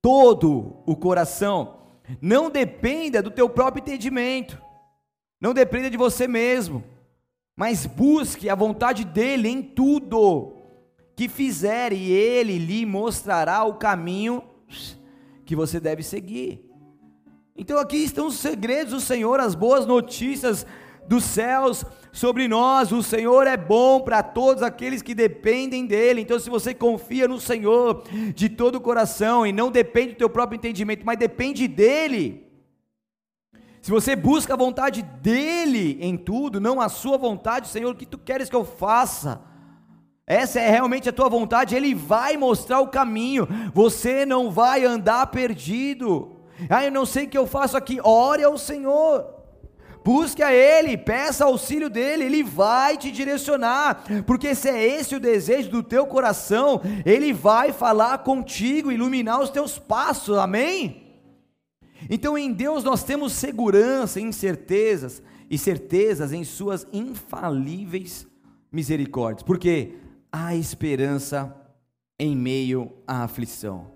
todo 0.00 0.76
o 0.86 0.94
coração. 0.94 1.78
Não 2.20 2.48
dependa 2.48 3.20
do 3.20 3.30
teu 3.32 3.48
próprio 3.48 3.80
entendimento. 3.80 4.62
Não 5.42 5.52
dependa 5.52 5.90
de 5.90 5.96
você 5.96 6.28
mesmo. 6.28 6.84
Mas 7.56 7.84
busque 7.84 8.48
a 8.48 8.54
vontade 8.54 9.04
dele 9.04 9.48
em 9.48 9.60
tudo. 9.60 10.54
que 11.16 11.28
fizer, 11.28 11.92
e 11.92 12.10
ele 12.10 12.58
lhe 12.58 12.86
mostrará 12.86 13.64
o 13.64 13.74
caminho 13.74 14.42
que 15.44 15.54
você 15.54 15.78
deve 15.78 16.02
seguir. 16.02 16.64
Então 17.54 17.78
aqui 17.78 17.98
estão 17.98 18.28
os 18.28 18.36
segredos 18.36 18.94
do 18.94 19.00
Senhor, 19.00 19.38
as 19.38 19.54
boas 19.54 19.84
notícias 19.84 20.66
dos 21.06 21.24
céus 21.24 21.84
sobre 22.12 22.48
nós. 22.48 22.92
O 22.92 23.02
Senhor 23.02 23.46
é 23.46 23.56
bom 23.56 24.00
para 24.00 24.22
todos 24.22 24.62
aqueles 24.62 25.02
que 25.02 25.14
dependem 25.14 25.84
dele. 25.86 26.22
Então, 26.22 26.38
se 26.38 26.48
você 26.48 26.72
confia 26.72 27.28
no 27.28 27.38
Senhor 27.38 28.04
de 28.34 28.48
todo 28.48 28.76
o 28.76 28.80
coração 28.80 29.46
e 29.46 29.52
não 29.52 29.70
depende 29.70 30.14
do 30.14 30.18
teu 30.18 30.30
próprio 30.30 30.56
entendimento, 30.56 31.04
mas 31.04 31.18
depende 31.18 31.68
dele. 31.68 32.41
Se 33.82 33.90
você 33.90 34.14
busca 34.14 34.54
a 34.54 34.56
vontade 34.56 35.02
dele 35.02 35.98
em 36.00 36.16
tudo, 36.16 36.60
não 36.60 36.80
a 36.80 36.88
sua 36.88 37.18
vontade, 37.18 37.66
Senhor, 37.66 37.90
o 37.90 37.96
que 37.96 38.06
tu 38.06 38.16
queres 38.16 38.48
que 38.48 38.54
eu 38.54 38.64
faça? 38.64 39.42
Essa 40.24 40.60
é 40.60 40.70
realmente 40.70 41.08
a 41.08 41.12
tua 41.12 41.28
vontade, 41.28 41.74
ele 41.74 41.92
vai 41.92 42.36
mostrar 42.36 42.78
o 42.78 42.86
caminho. 42.86 43.48
Você 43.74 44.24
não 44.24 44.52
vai 44.52 44.84
andar 44.84 45.26
perdido. 45.26 46.36
Ah, 46.70 46.84
eu 46.84 46.92
não 46.92 47.04
sei 47.04 47.24
o 47.24 47.28
que 47.28 47.36
eu 47.36 47.44
faço 47.44 47.76
aqui. 47.76 47.98
Ore 48.00 48.44
ao 48.44 48.56
Senhor. 48.56 49.26
Busque 50.04 50.44
a 50.44 50.52
Ele, 50.52 50.96
peça 50.96 51.44
auxílio 51.44 51.90
dEle, 51.90 52.24
Ele 52.24 52.42
vai 52.42 52.96
te 52.96 53.10
direcionar, 53.10 54.04
porque 54.26 54.52
se 54.52 54.68
é 54.68 54.84
esse 54.84 55.14
o 55.14 55.20
desejo 55.20 55.70
do 55.70 55.80
teu 55.80 56.06
coração, 56.06 56.80
Ele 57.06 57.32
vai 57.32 57.72
falar 57.72 58.18
contigo, 58.18 58.90
iluminar 58.90 59.40
os 59.40 59.50
teus 59.50 59.78
passos, 59.78 60.36
amém? 60.38 61.11
Então 62.08 62.36
em 62.36 62.52
Deus 62.52 62.84
nós 62.84 63.04
temos 63.04 63.32
segurança, 63.32 64.20
incertezas 64.20 65.22
e 65.50 65.58
certezas 65.58 66.32
em 66.32 66.44
Suas 66.44 66.86
infalíveis 66.92 68.26
misericórdias, 68.70 69.42
porque 69.42 69.94
há 70.30 70.54
esperança 70.54 71.54
em 72.18 72.36
meio 72.36 72.92
à 73.06 73.24
aflição. 73.24 73.90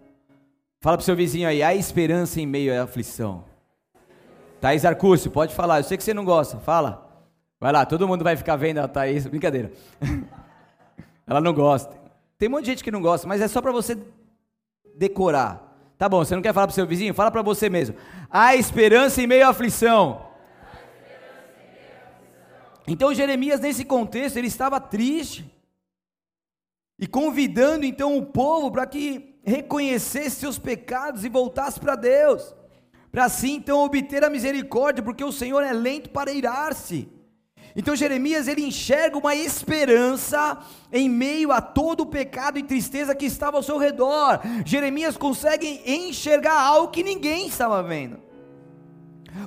Fala 0.80 0.96
para 0.96 1.02
o 1.02 1.04
seu 1.04 1.16
vizinho 1.16 1.48
aí, 1.48 1.62
há 1.62 1.74
esperança 1.74 2.40
em 2.40 2.46
meio 2.46 2.78
à 2.78 2.84
aflição. 2.84 3.44
Thaís 4.60 4.84
Arcúcio, 4.84 5.30
pode 5.30 5.54
falar. 5.54 5.78
Eu 5.78 5.84
sei 5.84 5.96
que 5.96 6.04
você 6.04 6.14
não 6.14 6.24
gosta. 6.24 6.58
Fala. 6.58 7.06
Vai 7.60 7.72
lá, 7.72 7.86
todo 7.86 8.06
mundo 8.06 8.22
vai 8.24 8.36
ficar 8.36 8.56
vendo 8.56 8.78
a 8.78 8.88
Thaís. 8.88 9.26
Brincadeira. 9.26 9.72
Ela 11.26 11.40
não 11.40 11.52
gosta. 11.52 11.96
Tem 12.38 12.48
um 12.48 12.52
monte 12.52 12.64
de 12.64 12.70
gente 12.70 12.84
que 12.84 12.90
não 12.90 13.00
gosta, 13.00 13.26
mas 13.26 13.40
é 13.40 13.48
só 13.48 13.60
para 13.60 13.72
você 13.72 13.98
decorar. 14.96 15.65
Tá 15.98 16.08
bom, 16.08 16.24
você 16.24 16.34
não 16.34 16.42
quer 16.42 16.52
falar 16.52 16.66
para 16.66 16.72
o 16.72 16.74
seu 16.74 16.86
vizinho? 16.86 17.14
Fala 17.14 17.30
para 17.30 17.42
você 17.42 17.68
mesmo. 17.68 17.96
Há 18.30 18.54
esperança 18.54 19.22
em 19.22 19.26
meio 19.26 19.46
à 19.46 19.50
aflição. 19.50 20.26
Então 22.86 23.14
Jeremias, 23.14 23.60
nesse 23.60 23.84
contexto, 23.84 24.36
ele 24.36 24.46
estava 24.46 24.78
triste. 24.80 25.50
E 26.98 27.06
convidando 27.06 27.84
então 27.84 28.16
o 28.16 28.26
povo 28.26 28.70
para 28.70 28.86
que 28.86 29.40
reconhecesse 29.44 30.36
seus 30.36 30.58
pecados 30.58 31.24
e 31.24 31.28
voltasse 31.28 31.78
para 31.80 31.94
Deus 31.94 32.54
para 33.16 33.24
assim 33.24 33.54
então 33.54 33.82
obter 33.82 34.22
a 34.22 34.28
misericórdia, 34.28 35.02
porque 35.02 35.24
o 35.24 35.32
Senhor 35.32 35.62
é 35.62 35.72
lento 35.72 36.10
para 36.10 36.30
irar-se. 36.30 37.08
Então 37.76 37.94
Jeremias 37.94 38.48
ele 38.48 38.62
enxerga 38.62 39.18
uma 39.18 39.34
esperança 39.34 40.58
em 40.90 41.08
meio 41.08 41.52
a 41.52 41.60
todo 41.60 42.00
o 42.00 42.06
pecado 42.06 42.58
e 42.58 42.62
tristeza 42.62 43.14
que 43.14 43.26
estava 43.26 43.58
ao 43.58 43.62
seu 43.62 43.76
redor. 43.76 44.40
Jeremias 44.64 45.16
consegue 45.16 45.82
enxergar 45.84 46.58
algo 46.58 46.90
que 46.90 47.02
ninguém 47.02 47.46
estava 47.46 47.82
vendo 47.82 48.26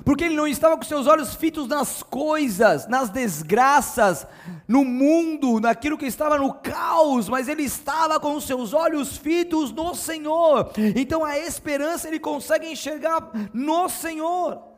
porque 0.04 0.24
ele 0.24 0.36
não 0.36 0.46
estava 0.46 0.76
com 0.76 0.84
seus 0.84 1.06
olhos 1.06 1.34
fitos 1.34 1.66
nas 1.66 2.02
coisas, 2.02 2.86
nas 2.86 3.10
desgraças, 3.10 4.26
no 4.66 4.84
mundo, 4.84 5.60
naquilo 5.60 5.98
que 5.98 6.06
estava 6.06 6.38
no 6.38 6.54
caos, 6.54 7.28
mas 7.28 7.48
ele 7.48 7.62
estava 7.62 8.20
com 8.20 8.34
os 8.34 8.44
seus 8.44 8.72
olhos 8.72 9.16
fitos 9.16 9.72
no 9.72 9.94
Senhor. 9.94 10.70
Então 10.96 11.24
a 11.24 11.38
esperança 11.38 12.08
ele 12.08 12.20
consegue 12.20 12.66
enxergar 12.66 13.30
no 13.52 13.88
Senhor. 13.88 14.69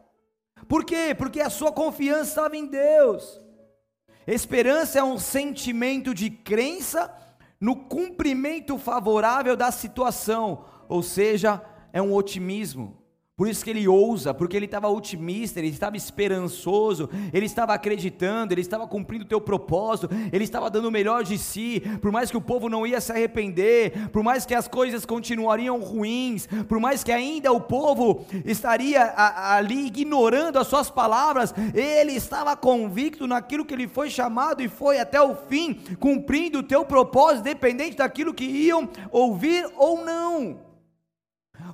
Por 0.69 0.85
quê? 0.85 1.15
Porque 1.17 1.41
a 1.41 1.51
sua 1.51 1.73
confiança 1.73 2.31
estava 2.31 2.57
em 2.57 2.67
Deus. 2.67 3.41
Esperança 4.27 4.99
é 4.99 5.05
um 5.05 5.19
sentimento 5.19 6.15
de 6.15 6.31
crença 6.31 7.13
no 7.61 7.77
cumprimento 7.77 8.79
favorável 8.79 9.57
da 9.57 9.71
situação, 9.71 10.65
ou 10.89 11.03
seja, 11.03 11.63
é 11.93 12.01
um 12.01 12.15
otimismo. 12.15 13.02
Por 13.43 13.49
isso 13.49 13.65
que 13.65 13.71
ele 13.71 13.89
ousa, 13.89 14.33
porque 14.33 14.57
ele 14.57 14.67
estava 14.67 14.89
otimista, 14.89 15.59
ele 15.59 15.67
estava 15.67 15.97
esperançoso, 15.97 17.11
ele 17.33 17.45
estava 17.45 17.75
acreditando, 17.75 18.55
ele 18.55 18.61
estava 18.61 18.87
cumprindo 18.87 19.25
o 19.25 19.27
teu 19.27 19.41
propósito, 19.41 20.09
ele 20.33 20.45
estava 20.45 20.71
dando 20.71 20.87
o 20.87 20.93
melhor 20.93 21.25
de 21.25 21.37
si, 21.37 21.83
por 22.01 22.13
mais 22.13 22.31
que 22.31 22.37
o 22.37 22.41
povo 22.41 22.69
não 22.69 22.87
ia 22.87 23.01
se 23.01 23.11
arrepender, 23.11 24.11
por 24.11 24.23
mais 24.23 24.47
que 24.47 24.55
as 24.55 24.69
coisas 24.69 25.05
continuariam 25.05 25.81
ruins, 25.81 26.47
por 26.69 26.79
mais 26.79 27.03
que 27.03 27.11
ainda 27.11 27.51
o 27.51 27.61
povo 27.61 28.25
estaria 28.45 29.13
ali 29.17 29.89
ignorando 29.89 30.61
as 30.61 30.69
suas 30.69 30.89
palavras, 30.89 31.53
ele 31.75 32.13
estava 32.13 32.57
convicto 32.57 33.27
naquilo 33.27 33.65
que 33.65 33.75
ele 33.75 33.89
foi 33.89 34.09
chamado 34.09 34.63
e 34.63 34.69
foi 34.69 35.01
até 35.01 35.21
o 35.21 35.35
fim, 35.35 35.81
cumprindo 35.99 36.61
o 36.61 36.63
teu 36.63 36.85
propósito, 36.85 37.41
independente 37.41 37.97
daquilo 37.97 38.33
que 38.33 38.45
iam 38.45 38.89
ouvir 39.11 39.69
ou 39.77 40.05
não. 40.05 40.71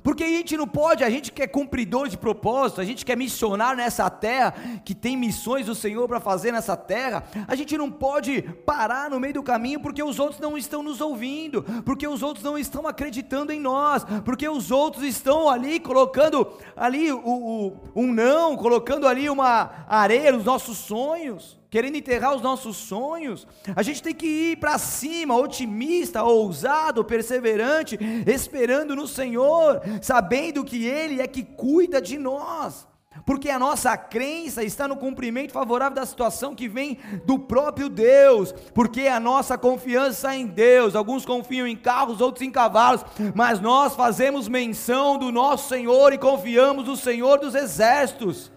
Porque 0.02 0.24
a 0.24 0.28
gente 0.28 0.56
não 0.56 0.66
pode, 0.66 1.04
a 1.04 1.10
gente 1.10 1.32
que 1.32 1.42
é 1.42 1.46
cumpridor 1.46 2.08
de 2.08 2.16
propósito, 2.16 2.80
a 2.80 2.84
gente 2.84 3.04
que 3.04 3.12
é 3.12 3.16
missionário 3.16 3.76
nessa 3.76 4.08
terra, 4.08 4.54
que 4.84 4.94
tem 4.94 5.16
missões 5.16 5.66
do 5.66 5.74
Senhor 5.74 6.06
para 6.08 6.20
fazer 6.20 6.52
nessa 6.52 6.76
terra, 6.76 7.24
a 7.46 7.54
gente 7.54 7.76
não 7.76 7.90
pode 7.90 8.42
parar 8.64 9.10
no 9.10 9.20
meio 9.20 9.34
do 9.34 9.42
caminho 9.42 9.80
porque 9.80 10.02
os 10.02 10.18
outros 10.18 10.40
não 10.40 10.56
estão 10.56 10.82
nos 10.82 11.00
ouvindo, 11.00 11.62
porque 11.84 12.06
os 12.06 12.22
outros 12.22 12.44
não 12.44 12.56
estão 12.56 12.86
acreditando 12.86 13.52
em 13.52 13.60
nós, 13.60 14.04
porque 14.24 14.48
os 14.48 14.70
outros 14.70 15.04
estão 15.04 15.48
ali 15.48 15.80
colocando 15.80 16.46
ali 16.76 17.12
o, 17.12 17.18
o 17.18 17.76
um 17.94 18.12
não, 18.12 18.56
colocando 18.56 19.06
ali 19.06 19.28
uma 19.28 19.70
areia 19.88 20.32
nos 20.32 20.44
nossos 20.44 20.78
sonhos 20.78 21.57
querendo 21.70 21.96
enterrar 21.96 22.34
os 22.34 22.42
nossos 22.42 22.76
sonhos. 22.76 23.46
A 23.76 23.82
gente 23.82 24.02
tem 24.02 24.14
que 24.14 24.26
ir 24.26 24.56
para 24.56 24.78
cima, 24.78 25.36
otimista, 25.36 26.22
ousado, 26.22 27.04
perseverante, 27.04 27.98
esperando 28.26 28.96
no 28.96 29.06
Senhor, 29.06 29.80
sabendo 30.00 30.64
que 30.64 30.86
Ele 30.86 31.20
é 31.20 31.26
que 31.26 31.42
cuida 31.42 32.00
de 32.00 32.18
nós. 32.18 32.86
Porque 33.26 33.50
a 33.50 33.58
nossa 33.58 33.96
crença 33.96 34.62
está 34.62 34.86
no 34.86 34.96
cumprimento 34.96 35.52
favorável 35.52 35.96
da 35.96 36.06
situação 36.06 36.54
que 36.54 36.68
vem 36.68 36.98
do 37.26 37.38
próprio 37.38 37.88
Deus, 37.88 38.52
porque 38.72 39.02
a 39.02 39.18
nossa 39.18 39.58
confiança 39.58 40.34
em 40.34 40.46
Deus. 40.46 40.94
Alguns 40.94 41.26
confiam 41.26 41.66
em 41.66 41.76
carros, 41.76 42.20
outros 42.20 42.46
em 42.46 42.50
cavalos, 42.50 43.04
mas 43.34 43.60
nós 43.60 43.94
fazemos 43.94 44.48
menção 44.48 45.18
do 45.18 45.32
nosso 45.32 45.68
Senhor 45.68 46.12
e 46.12 46.18
confiamos 46.18 46.86
no 46.86 46.96
Senhor 46.96 47.38
dos 47.38 47.54
exércitos. 47.54 48.52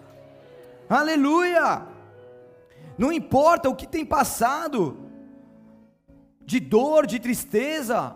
Aleluia! 0.88 1.91
Não 3.02 3.12
importa 3.12 3.68
o 3.68 3.74
que 3.74 3.84
tem 3.84 4.04
passado, 4.06 4.96
de 6.46 6.60
dor, 6.60 7.04
de 7.04 7.18
tristeza, 7.18 8.14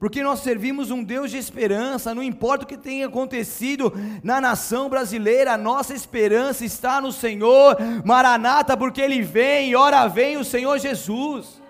porque 0.00 0.24
nós 0.24 0.40
servimos 0.40 0.90
um 0.90 1.04
Deus 1.04 1.30
de 1.30 1.36
esperança, 1.36 2.12
não 2.12 2.20
importa 2.20 2.64
o 2.64 2.66
que 2.66 2.76
tenha 2.76 3.06
acontecido 3.06 3.92
na 4.24 4.40
nação 4.40 4.88
brasileira, 4.88 5.52
a 5.52 5.56
nossa 5.56 5.94
esperança 5.94 6.64
está 6.64 7.00
no 7.00 7.12
Senhor, 7.12 7.76
Maranata, 8.04 8.76
porque 8.76 9.00
Ele 9.00 9.22
vem, 9.22 9.70
e 9.70 9.76
ora 9.76 10.08
vem 10.08 10.36
o 10.36 10.44
Senhor 10.44 10.80
Jesus. 10.80 11.62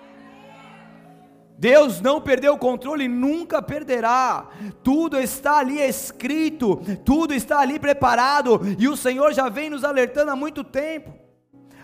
Deus 1.58 2.00
não 2.00 2.18
perdeu 2.18 2.54
o 2.54 2.58
controle, 2.58 3.08
nunca 3.08 3.60
perderá. 3.60 4.48
Tudo 4.82 5.18
está 5.18 5.58
ali 5.58 5.82
escrito, 5.82 6.80
tudo 7.04 7.34
está 7.34 7.58
ali 7.58 7.78
preparado, 7.78 8.58
e 8.78 8.88
o 8.88 8.96
Senhor 8.96 9.34
já 9.34 9.50
vem 9.50 9.68
nos 9.68 9.84
alertando 9.84 10.30
há 10.30 10.36
muito 10.36 10.64
tempo 10.64 11.27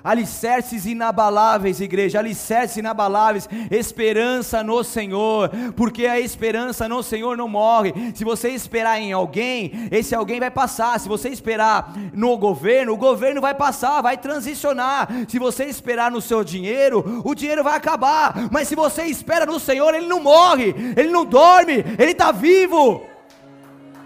alicerces 0.05 0.85
inabaláveis, 0.85 1.81
igreja, 1.81 2.19
alicerces 2.19 2.77
inabaláveis, 2.77 3.49
esperança 3.71 4.63
no 4.63 4.85
Senhor, 4.85 5.51
porque 5.75 6.07
a 6.07 6.21
esperança 6.21 6.87
no 6.87 7.03
Senhor 7.03 7.39
não 7.39 7.49
morre. 7.49 8.13
Se 8.15 8.23
você 8.23 8.51
esperar 8.51 9.01
em 9.01 9.13
alguém, 9.13 9.89
esse 9.91 10.15
alguém 10.15 10.39
vai 10.39 10.51
passar. 10.51 11.01
Se 11.01 11.09
você 11.09 11.31
esperar 11.31 11.95
no 12.13 12.37
governo, 12.37 12.93
o 12.93 12.99
governo 12.99 13.41
vai 13.41 13.55
passar, 13.55 14.03
vai 14.03 14.19
transicionar. 14.19 15.09
Se 15.27 15.39
você 15.39 15.65
esperar 15.65 16.11
no 16.11 16.21
seu 16.21 16.45
dinheiro, 16.45 17.23
o 17.25 17.35
dinheiro 17.35 17.65
vai 17.65 17.77
acabar. 17.77 18.49
Mas 18.53 18.69
se 18.69 18.75
você 18.75 19.05
espera 19.05 19.47
no 19.47 19.59
Senhor, 19.59 19.95
ele 19.95 20.07
não 20.07 20.21
morre, 20.21 20.75
ele 20.97 21.09
não 21.09 21.25
dorme, 21.25 21.83
ele 21.99 22.13
está 22.13 22.31
vivo. 22.31 23.07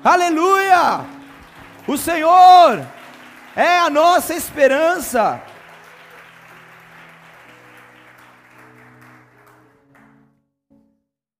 Aleluia! 0.04 1.00
O 1.88 1.96
Senhor 1.96 2.86
é 3.56 3.78
a 3.78 3.90
nossa 3.90 4.32
esperança. 4.32 5.42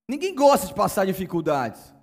Ninguém 0.09 0.35
gosta 0.35 0.67
de 0.67 0.75
passar 0.75 1.05
dificuldades. 1.05 1.95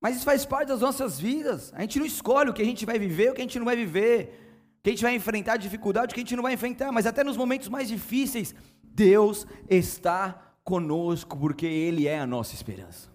Mas 0.00 0.16
isso 0.16 0.24
faz 0.24 0.46
parte 0.46 0.68
das 0.68 0.80
nossas 0.80 1.18
vidas. 1.18 1.72
A 1.74 1.80
gente 1.80 1.98
não 1.98 2.06
escolhe 2.06 2.50
o 2.50 2.54
que 2.54 2.62
a 2.62 2.64
gente 2.64 2.86
vai 2.86 2.98
viver, 2.98 3.30
o 3.30 3.34
que 3.34 3.40
a 3.40 3.44
gente 3.44 3.58
não 3.58 3.66
vai 3.66 3.74
viver, 3.74 4.76
o 4.78 4.82
que 4.84 4.90
a 4.90 4.92
gente 4.92 5.02
vai 5.02 5.14
enfrentar 5.14 5.56
dificuldade, 5.56 6.12
o 6.12 6.14
que 6.14 6.20
a 6.20 6.22
gente 6.24 6.36
não 6.36 6.42
vai 6.42 6.52
enfrentar. 6.52 6.92
Mas 6.92 7.04
até 7.04 7.24
nos 7.24 7.36
momentos 7.36 7.68
mais 7.68 7.88
difíceis, 7.88 8.54
Deus 8.82 9.44
está 9.68 10.56
conosco, 10.62 11.36
porque 11.36 11.66
Ele 11.66 12.06
é 12.06 12.20
a 12.20 12.26
nossa 12.26 12.54
esperança. 12.54 13.10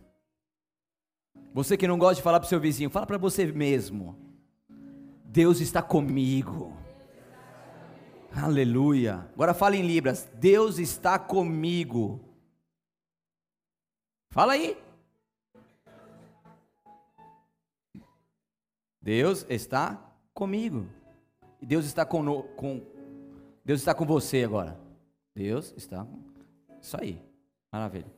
Você 1.53 1.77
que 1.77 1.87
não 1.87 1.97
gosta 1.97 2.15
de 2.15 2.21
falar 2.21 2.39
para 2.39 2.47
o 2.47 2.49
seu 2.49 2.59
vizinho, 2.59 2.89
fala 2.89 3.05
para 3.05 3.17
você 3.17 3.45
mesmo. 3.45 4.17
Deus 5.23 5.61
está 5.61 5.81
comigo. 5.81 6.75
Aleluia. 8.35 9.25
Agora 9.33 9.53
fala 9.53 9.75
em 9.77 9.85
Libras. 9.85 10.27
Deus 10.33 10.79
está 10.79 11.17
comigo. 11.17 12.32
Fala 14.33 14.53
aí. 14.53 14.75
Deus 18.99 19.45
está 19.47 20.11
comigo. 20.33 20.89
E 21.61 21.67
Deus 21.67 21.85
está 21.85 22.03
com, 22.03 22.41
com 22.55 22.81
Deus 23.63 23.79
está 23.79 23.93
com 23.93 24.07
você 24.07 24.43
agora. 24.43 24.75
Deus 25.35 25.71
está 25.77 26.07
isso 26.81 26.97
aí. 26.99 27.21
Maravilha. 27.71 28.11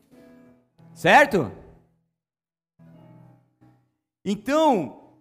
Certo? 0.93 1.51
Então, 4.23 5.19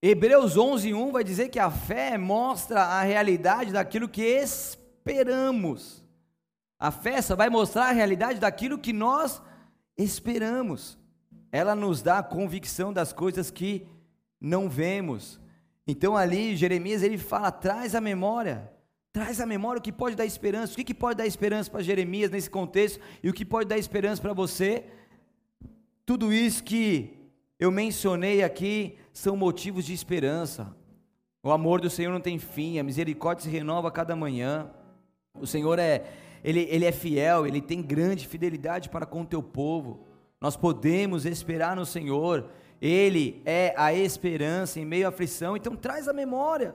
Hebreus 0.00 0.56
11:1 0.56 1.10
vai 1.10 1.24
dizer 1.24 1.48
que 1.48 1.58
a 1.58 1.72
fé 1.72 2.16
mostra 2.16 2.82
a 2.82 3.02
realidade 3.02 3.72
daquilo 3.72 4.08
que 4.08 4.22
esperamos. 4.22 6.03
A 6.84 7.22
só 7.22 7.34
vai 7.34 7.48
mostrar 7.48 7.86
a 7.86 7.92
realidade 7.92 8.38
daquilo 8.38 8.76
que 8.76 8.92
nós 8.92 9.40
esperamos. 9.96 10.98
Ela 11.50 11.74
nos 11.74 12.02
dá 12.02 12.18
a 12.18 12.22
convicção 12.22 12.92
das 12.92 13.10
coisas 13.10 13.50
que 13.50 13.86
não 14.38 14.68
vemos. 14.68 15.40
Então 15.86 16.14
ali 16.14 16.54
Jeremias 16.54 17.02
ele 17.02 17.16
fala: 17.16 17.50
traz 17.50 17.94
a 17.94 18.02
memória, 18.02 18.70
traz 19.14 19.40
a 19.40 19.46
memória 19.46 19.78
o 19.78 19.82
que 19.82 19.90
pode 19.90 20.14
dar 20.14 20.26
esperança. 20.26 20.74
O 20.74 20.76
que, 20.76 20.84
que 20.84 20.92
pode 20.92 21.16
dar 21.16 21.26
esperança 21.26 21.70
para 21.70 21.82
Jeremias 21.82 22.30
nesse 22.30 22.50
contexto 22.50 23.00
e 23.22 23.30
o 23.30 23.32
que 23.32 23.46
pode 23.46 23.66
dar 23.66 23.78
esperança 23.78 24.20
para 24.20 24.34
você? 24.34 24.84
Tudo 26.04 26.34
isso 26.34 26.62
que 26.62 27.16
eu 27.58 27.70
mencionei 27.70 28.42
aqui 28.42 28.98
são 29.10 29.38
motivos 29.38 29.86
de 29.86 29.94
esperança. 29.94 30.76
O 31.42 31.50
amor 31.50 31.80
do 31.80 31.88
Senhor 31.88 32.12
não 32.12 32.20
tem 32.20 32.38
fim, 32.38 32.78
a 32.78 32.82
misericórdia 32.82 33.44
se 33.44 33.48
renova 33.48 33.88
a 33.88 33.90
cada 33.90 34.14
manhã. 34.14 34.70
O 35.32 35.46
Senhor 35.46 35.78
é 35.78 36.23
ele, 36.44 36.68
ele 36.70 36.84
é 36.84 36.92
fiel, 36.92 37.46
ele 37.46 37.62
tem 37.62 37.80
grande 37.80 38.28
fidelidade 38.28 38.90
para 38.90 39.06
com 39.06 39.22
o 39.22 39.26
teu 39.26 39.42
povo. 39.42 40.04
Nós 40.38 40.56
podemos 40.56 41.24
esperar 41.24 41.74
no 41.74 41.86
Senhor. 41.86 42.50
Ele 42.82 43.40
é 43.46 43.72
a 43.78 43.94
esperança 43.94 44.78
em 44.78 44.84
meio 44.84 45.06
à 45.06 45.08
aflição. 45.08 45.56
Então 45.56 45.74
traz 45.74 46.06
a 46.06 46.12
memória. 46.12 46.74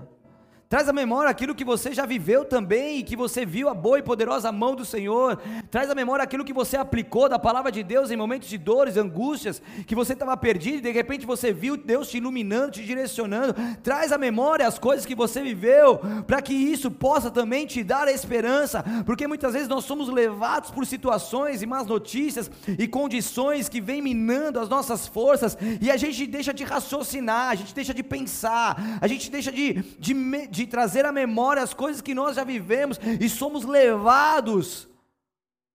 Traz 0.70 0.88
à 0.88 0.94
memória 0.94 1.32
aquilo 1.32 1.56
que 1.56 1.66
você 1.66 1.96
já 1.96 2.06
viveu 2.06 2.46
também, 2.46 3.04
que 3.04 3.16
você 3.16 3.44
viu 3.44 3.70
a 3.70 3.74
boa 3.74 3.98
e 3.98 4.04
poderosa 4.04 4.52
mão 4.52 4.76
do 4.76 4.86
Senhor. 4.86 5.42
Traz 5.72 5.90
à 5.90 5.96
memória 5.96 6.22
aquilo 6.22 6.46
que 6.46 6.54
você 6.54 6.78
aplicou 6.78 7.28
da 7.28 7.40
palavra 7.40 7.72
de 7.72 7.82
Deus 7.82 8.12
em 8.12 8.16
momentos 8.16 8.48
de 8.48 8.56
dores, 8.56 8.96
angústias, 8.96 9.64
que 9.88 9.96
você 9.96 10.14
estava 10.14 10.38
perdido 10.38 10.78
e 10.78 10.82
de 10.82 10.92
repente 10.92 11.26
você 11.26 11.52
viu 11.52 11.76
Deus 11.76 12.08
te 12.08 12.18
iluminando, 12.18 12.74
te 12.74 12.86
direcionando. 12.86 13.56
Traz 13.82 14.12
à 14.12 14.18
memória 14.20 14.68
as 14.68 14.78
coisas 14.78 15.08
que 15.08 15.16
você 15.16 15.42
viveu, 15.42 16.02
para 16.28 16.40
que 16.40 16.54
isso 16.54 16.92
possa 16.92 17.32
também 17.32 17.66
te 17.66 17.84
dar 17.84 18.08
a 18.08 18.12
esperança, 18.12 18.86
porque 19.08 19.26
muitas 19.26 19.54
vezes 19.54 19.68
nós 19.68 19.86
somos 19.86 20.08
levados 20.08 20.70
por 20.70 20.86
situações 20.86 21.64
e 21.64 21.66
más 21.66 21.88
notícias 21.88 22.52
e 22.78 22.88
condições 22.88 23.68
que 23.68 23.82
vêm 23.82 24.04
minando 24.04 24.60
as 24.60 24.70
nossas 24.70 25.08
forças 25.08 25.58
e 25.82 25.90
a 25.90 25.98
gente 25.98 26.28
deixa 26.28 26.54
de 26.54 26.64
raciocinar, 26.64 27.50
a 27.50 27.56
gente 27.56 27.74
deixa 27.74 27.92
de 27.92 28.04
pensar, 28.04 29.00
a 29.02 29.08
gente 29.08 29.32
deixa 29.32 29.52
de, 29.52 29.74
de, 29.98 30.14
de 30.48 30.59
de 30.60 30.68
trazer 30.68 31.06
à 31.06 31.12
memória 31.12 31.64
as 31.64 31.74
coisas 31.74 32.02
que 32.02 32.14
nós 32.14 32.36
já 32.36 32.44
vivemos 32.44 33.00
e 33.20 33.30
somos 33.30 33.64
levados 33.64 34.89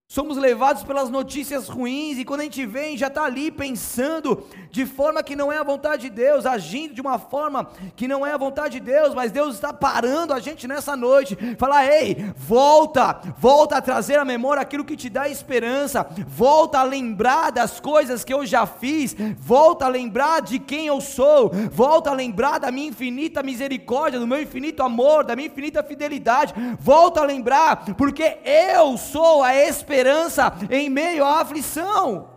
Somos 0.07 0.37
levados 0.37 0.83
pelas 0.83 1.09
notícias 1.09 1.67
ruins 1.67 2.19
e 2.19 2.27
quando 2.27 2.41
a 2.41 2.45
gente 2.45 2.67
vem, 2.67 2.97
já 2.97 3.07
está 3.07 3.25
ali 3.25 3.51
pensando 3.51 4.47
de 4.71 4.85
forma 4.85 5.23
que 5.23 5.35
não 5.35 5.51
é 5.51 5.57
a 5.57 5.63
vontade 5.63 6.03
de 6.03 6.11
Deus, 6.11 6.45
agindo 6.45 6.93
de 6.93 7.01
uma 7.01 7.19
forma 7.19 7.71
que 7.97 8.07
não 8.07 8.25
é 8.25 8.33
a 8.33 8.37
vontade 8.37 8.79
de 8.79 8.81
Deus, 8.81 9.15
mas 9.15 9.33
Deus 9.33 9.55
está 9.55 9.73
parando 9.73 10.35
a 10.35 10.41
gente 10.41 10.69
nessa 10.69 10.95
noite, 10.95 11.37
falar: 11.59 11.87
ei, 11.87 12.33
volta, 12.37 13.19
volta 13.39 13.79
a 13.79 13.83
trazer 13.83 14.19
à 14.19 14.27
memória 14.27 14.61
aquilo 14.61 14.85
que 14.85 14.95
te 14.95 15.09
dá 15.09 15.27
esperança, 15.27 16.07
volta 16.29 16.81
a 16.81 16.85
lembrar 16.85 17.51
das 17.51 17.81
coisas 17.81 18.23
que 18.23 18.33
eu 18.33 18.45
já 18.45 18.67
fiz, 18.67 19.17
volta 19.39 19.87
a 19.87 19.89
lembrar 19.89 20.43
de 20.43 20.59
quem 20.59 20.87
eu 20.87 21.01
sou, 21.01 21.51
volta 21.73 22.11
a 22.11 22.15
lembrar 22.15 22.61
da 22.61 22.71
minha 22.71 22.89
infinita 22.89 23.43
misericórdia, 23.43 24.21
do 24.21 24.27
meu 24.27 24.43
infinito 24.43 24.83
amor, 24.83 25.25
da 25.25 25.35
minha 25.35 25.49
infinita 25.49 25.83
fidelidade, 25.83 26.53
volta 26.79 27.23
a 27.23 27.25
lembrar, 27.25 27.87
porque 27.97 28.37
eu 28.45 28.99
sou 28.99 29.43
a 29.43 29.57
esperança 29.57 29.94
esperança 29.95 30.53
em 30.71 30.91
meio 30.91 31.25
à 31.25 31.41
aflição. 31.41 32.29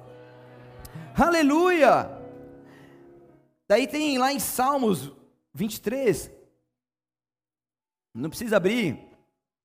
Aleluia! 1.15 2.07
Daí 3.67 3.87
tem 3.87 4.19
lá 4.19 4.31
em 4.31 4.39
Salmos 4.39 5.11
23, 5.53 6.31
não 8.13 8.29
precisa 8.29 8.57
abrir, 8.57 8.99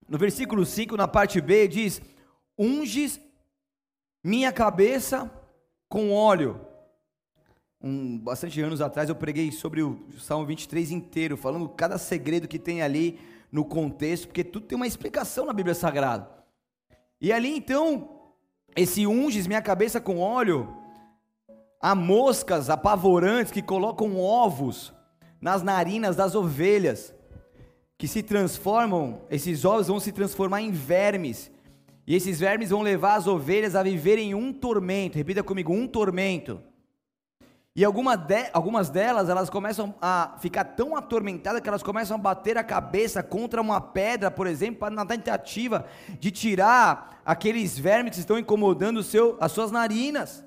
no 0.09 0.17
versículo 0.17 0.65
5, 0.65 0.97
na 0.97 1.07
parte 1.07 1.41
B, 1.41 1.69
diz: 1.69 2.01
Unges 2.59 3.21
minha 4.25 4.51
cabeça 4.51 5.31
com 5.89 6.11
óleo. 6.11 6.67
Um, 7.81 8.19
bastante 8.19 8.61
anos 8.61 8.81
atrás 8.81 9.09
eu 9.09 9.15
preguei 9.15 9.53
sobre 9.53 9.83
o 9.83 10.09
Salmo 10.19 10.47
23 10.47 10.91
inteiro, 10.91 11.37
falando 11.37 11.69
cada 11.69 11.99
segredo 11.99 12.49
que 12.49 12.59
tem 12.59 12.81
ali 12.81 13.21
no 13.51 13.65
contexto, 13.65 14.29
porque 14.29 14.43
tudo 14.43 14.67
tem 14.67 14.77
uma 14.77 14.87
explicação 14.87 15.45
na 15.45 15.53
Bíblia 15.53 15.75
Sagrada. 15.75 16.42
E 17.23 17.33
ali 17.33 17.57
então, 17.57 18.09
esse 18.75 19.07
unges 19.07 19.47
minha 19.47 19.63
cabeça 19.63 20.01
com 20.01 20.19
óleo, 20.19 20.77
há 21.81 21.95
moscas 21.95 22.69
apavorantes 22.69 23.53
que 23.53 23.63
colocam 23.63 24.19
ovos 24.19 24.93
nas 25.41 25.63
narinas 25.63 26.17
das 26.17 26.35
ovelhas, 26.35 27.15
que 27.97 28.09
se 28.09 28.25
transformam, 28.25 29.23
esses 29.31 29.65
ovos 29.65 29.87
vão 29.87 30.01
se 30.01 30.11
transformar 30.11 30.63
em 30.63 30.73
vermes, 30.73 31.49
e 32.05 32.17
esses 32.17 32.41
vermes 32.41 32.71
vão 32.71 32.83
levar 32.83 33.15
as 33.15 33.29
ovelhas 33.29 33.77
a 33.77 33.85
viverem 33.85 34.35
um 34.35 34.53
tormento, 34.53 35.17
repita 35.17 35.45
comigo, 35.45 35.73
um 35.73 35.87
tormento. 35.87 36.61
E 37.75 37.87
alguma 37.87 38.17
de, 38.17 38.51
algumas 38.53 38.91
delas, 38.91 39.31
elas 39.31 39.49
começam 39.49 39.95
a 40.01 40.37
ficar 40.39 40.63
tão 40.63 40.95
atormentadas 40.95 41.63
que 41.63 41.69
elas 41.69 41.83
começam 41.83 42.17
a 42.17 42.21
bater 42.21 42.59
a 42.59 42.65
cabeça 42.65 43.23
contra 43.23 43.63
uma 43.63 43.81
pedra, 43.81 44.31
por 44.31 44.47
exemplo, 44.47 44.91
na 44.91 45.07
tentativa 45.07 45.87
de 46.21 46.31
tirar 46.31 47.23
aqueles 47.25 47.79
vermes 47.79 48.13
que 48.13 48.21
estão 48.21 48.39
incomodando 48.39 49.03
seu, 49.03 49.39
as 49.41 49.53
suas 49.53 49.71
narinas. 49.71 50.45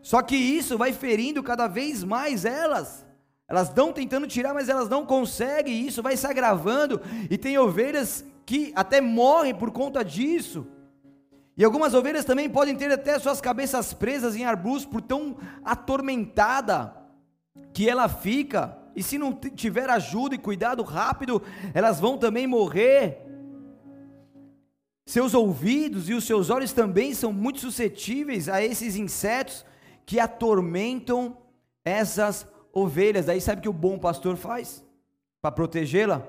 Só 0.00 0.22
que 0.22 0.36
isso 0.36 0.78
vai 0.78 0.92
ferindo 0.92 1.42
cada 1.42 1.66
vez 1.66 2.04
mais 2.04 2.44
elas. 2.44 3.04
Elas 3.48 3.68
estão 3.68 3.92
tentando 3.92 4.28
tirar, 4.28 4.54
mas 4.54 4.68
elas 4.68 4.88
não 4.88 5.04
conseguem, 5.04 5.74
e 5.74 5.86
isso 5.88 6.00
vai 6.00 6.16
se 6.16 6.28
agravando, 6.28 7.00
e 7.28 7.36
tem 7.36 7.58
ovelhas 7.58 8.24
que 8.44 8.72
até 8.76 9.00
morrem 9.00 9.52
por 9.52 9.72
conta 9.72 10.04
disso. 10.04 10.64
E 11.56 11.64
algumas 11.64 11.94
ovelhas 11.94 12.24
também 12.24 12.50
podem 12.50 12.76
ter 12.76 12.92
até 12.92 13.18
suas 13.18 13.40
cabeças 13.40 13.94
presas 13.94 14.36
em 14.36 14.44
arbustos 14.44 14.84
por 14.84 15.00
tão 15.00 15.38
atormentada 15.64 16.94
que 17.72 17.88
ela 17.88 18.08
fica. 18.08 18.76
E 18.94 19.02
se 19.02 19.16
não 19.16 19.32
tiver 19.32 19.88
ajuda 19.88 20.34
e 20.34 20.38
cuidado 20.38 20.82
rápido, 20.82 21.42
elas 21.72 21.98
vão 21.98 22.18
também 22.18 22.46
morrer. 22.46 23.22
Seus 25.06 25.32
ouvidos 25.32 26.10
e 26.10 26.14
os 26.14 26.24
seus 26.24 26.50
olhos 26.50 26.72
também 26.72 27.14
são 27.14 27.32
muito 27.32 27.60
suscetíveis 27.60 28.50
a 28.50 28.62
esses 28.62 28.96
insetos 28.96 29.64
que 30.04 30.20
atormentam 30.20 31.38
essas 31.82 32.46
ovelhas. 32.70 33.26
Daí 33.26 33.40
sabe 33.40 33.60
o 33.60 33.62
que 33.62 33.68
o 33.68 33.72
bom 33.72 33.98
pastor 33.98 34.36
faz? 34.36 34.84
Para 35.40 35.52
protegê-la? 35.52 36.26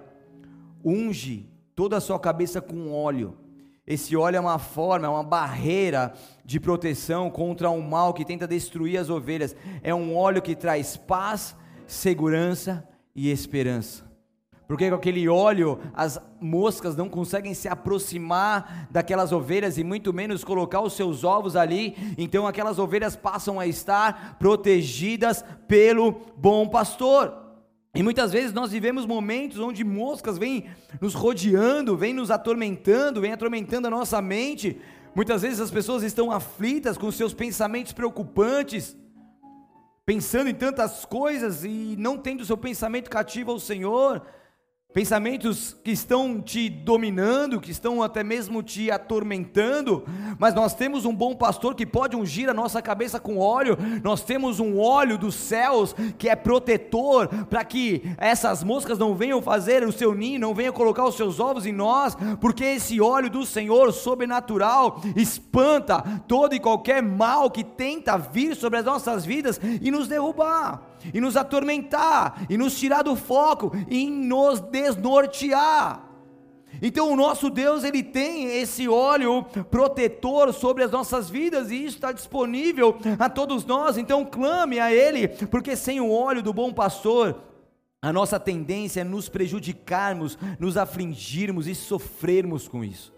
Unge 0.85 1.51
toda 1.75 1.97
a 1.97 2.01
sua 2.01 2.19
cabeça 2.19 2.61
com 2.61 2.93
óleo 2.93 3.46
esse 3.87 4.17
óleo 4.17 4.35
é 4.35 4.39
uma 4.41 4.59
forma, 4.59 5.07
é 5.07 5.09
uma 5.09 5.23
barreira 5.23 6.13
de 6.43 6.59
proteção 6.59 7.29
contra 7.29 7.69
um 7.69 7.81
mal 7.81 8.13
que 8.13 8.25
tenta 8.25 8.45
destruir 8.45 8.97
as 8.97 9.09
ovelhas. 9.09 9.55
É 9.81 9.95
um 9.95 10.13
óleo 10.13 10.41
que 10.41 10.53
traz 10.57 10.97
paz, 10.97 11.55
segurança 11.87 12.85
e 13.15 13.31
esperança. 13.31 14.05
Porque 14.67 14.89
com 14.89 14.95
aquele 14.95 15.29
óleo 15.29 15.79
as 15.93 16.19
moscas 16.41 16.97
não 16.97 17.07
conseguem 17.07 17.53
se 17.53 17.69
aproximar 17.69 18.89
daquelas 18.91 19.31
ovelhas 19.31 19.77
e 19.77 19.83
muito 19.85 20.11
menos 20.11 20.43
colocar 20.43 20.81
os 20.81 20.91
seus 20.91 21.23
ovos 21.23 21.55
ali. 21.55 21.95
Então 22.17 22.45
aquelas 22.45 22.77
ovelhas 22.77 23.15
passam 23.15 23.57
a 23.57 23.65
estar 23.65 24.37
protegidas 24.37 25.45
pelo 25.65 26.11
bom 26.35 26.67
pastor. 26.67 27.46
E 27.97 28.03
muitas 28.03 28.31
vezes 28.31 28.53
nós 28.53 28.71
vivemos 28.71 29.07
momentos 29.07 29.57
onde 29.57 29.83
moscas 29.83 30.37
vêm 30.37 30.69
nos 31.01 31.15
rodeando, 31.15 31.97
vêm 31.97 32.13
nos 32.13 32.29
atormentando, 32.29 33.19
vêm 33.19 33.33
atormentando 33.33 33.87
a 33.87 33.89
nossa 33.89 34.21
mente. 34.21 34.79
Muitas 35.15 35.41
vezes 35.41 35.59
as 35.59 35.71
pessoas 35.71 36.03
estão 36.03 36.31
aflitas 36.31 36.95
com 36.95 37.11
seus 37.11 37.33
pensamentos 37.33 37.93
preocupantes, 37.93 38.95
pensando 40.05 40.47
em 40.47 40.53
tantas 40.53 41.05
coisas 41.05 41.63
e 41.63 41.95
não 41.97 42.19
tendo 42.19 42.45
seu 42.45 42.55
pensamento 42.55 43.09
cativo 43.09 43.49
ao 43.49 43.59
Senhor. 43.59 44.21
Pensamentos 44.97 45.77
que 45.83 45.91
estão 45.91 46.41
te 46.41 46.69
dominando, 46.69 47.61
que 47.61 47.69
estão 47.69 48.01
até 48.01 48.23
mesmo 48.23 48.63
te 48.63 48.89
atormentando, 48.89 50.03
mas 50.39 50.55
nós 50.55 50.73
temos 50.73 51.05
um 51.05 51.13
bom 51.13 51.35
pastor 51.35 51.75
que 51.75 51.85
pode 51.85 52.15
ungir 52.15 52.49
a 52.49 52.53
nossa 52.53 52.81
cabeça 52.81 53.19
com 53.19 53.37
óleo, 53.37 53.77
nós 54.01 54.23
temos 54.23 54.59
um 54.59 54.79
óleo 54.79 55.15
dos 55.15 55.35
céus 55.35 55.95
que 56.17 56.27
é 56.27 56.35
protetor 56.35 57.27
para 57.45 57.63
que 57.63 58.01
essas 58.17 58.63
moscas 58.63 58.97
não 58.97 59.13
venham 59.13 59.39
fazer 59.39 59.83
o 59.83 59.91
seu 59.91 60.15
ninho, 60.15 60.39
não 60.39 60.55
venham 60.55 60.73
colocar 60.73 61.05
os 61.05 61.15
seus 61.15 61.39
ovos 61.39 61.67
em 61.67 61.73
nós, 61.73 62.17
porque 62.41 62.63
esse 62.63 62.99
óleo 62.99 63.29
do 63.29 63.45
Senhor 63.45 63.93
sobrenatural 63.93 64.99
espanta 65.15 66.01
todo 66.27 66.55
e 66.55 66.59
qualquer 66.59 67.03
mal 67.03 67.51
que 67.51 67.63
tenta 67.63 68.17
vir 68.17 68.55
sobre 68.55 68.79
as 68.79 68.85
nossas 68.85 69.23
vidas 69.23 69.61
e 69.79 69.91
nos 69.91 70.07
derrubar 70.07 70.86
e 71.13 71.21
nos 71.21 71.37
atormentar, 71.37 72.45
e 72.49 72.57
nos 72.57 72.77
tirar 72.77 73.03
do 73.03 73.15
foco, 73.15 73.71
e 73.89 74.09
nos 74.09 74.59
desnortear. 74.59 76.07
Então 76.81 77.11
o 77.11 77.15
nosso 77.15 77.49
Deus 77.49 77.83
ele 77.83 78.03
tem 78.03 78.59
esse 78.59 78.87
óleo 78.87 79.43
protetor 79.71 80.53
sobre 80.53 80.83
as 80.83 80.91
nossas 80.91 81.29
vidas 81.29 81.71
e 81.71 81.75
isso 81.75 81.95
está 81.95 82.11
disponível 82.11 82.97
a 83.17 83.29
todos 83.29 83.65
nós. 83.65 83.97
Então 83.97 84.25
clame 84.25 84.79
a 84.79 84.93
Ele, 84.93 85.27
porque 85.27 85.75
sem 85.75 85.99
o 85.99 86.11
óleo 86.11 86.43
do 86.43 86.53
bom 86.53 86.71
pastor 86.71 87.41
a 88.01 88.13
nossa 88.13 88.39
tendência 88.39 89.01
é 89.01 89.03
nos 89.03 89.27
prejudicarmos, 89.27 90.37
nos 90.59 90.77
afligirmos 90.77 91.67
e 91.67 91.73
sofrermos 91.73 92.67
com 92.67 92.83
isso. 92.83 93.11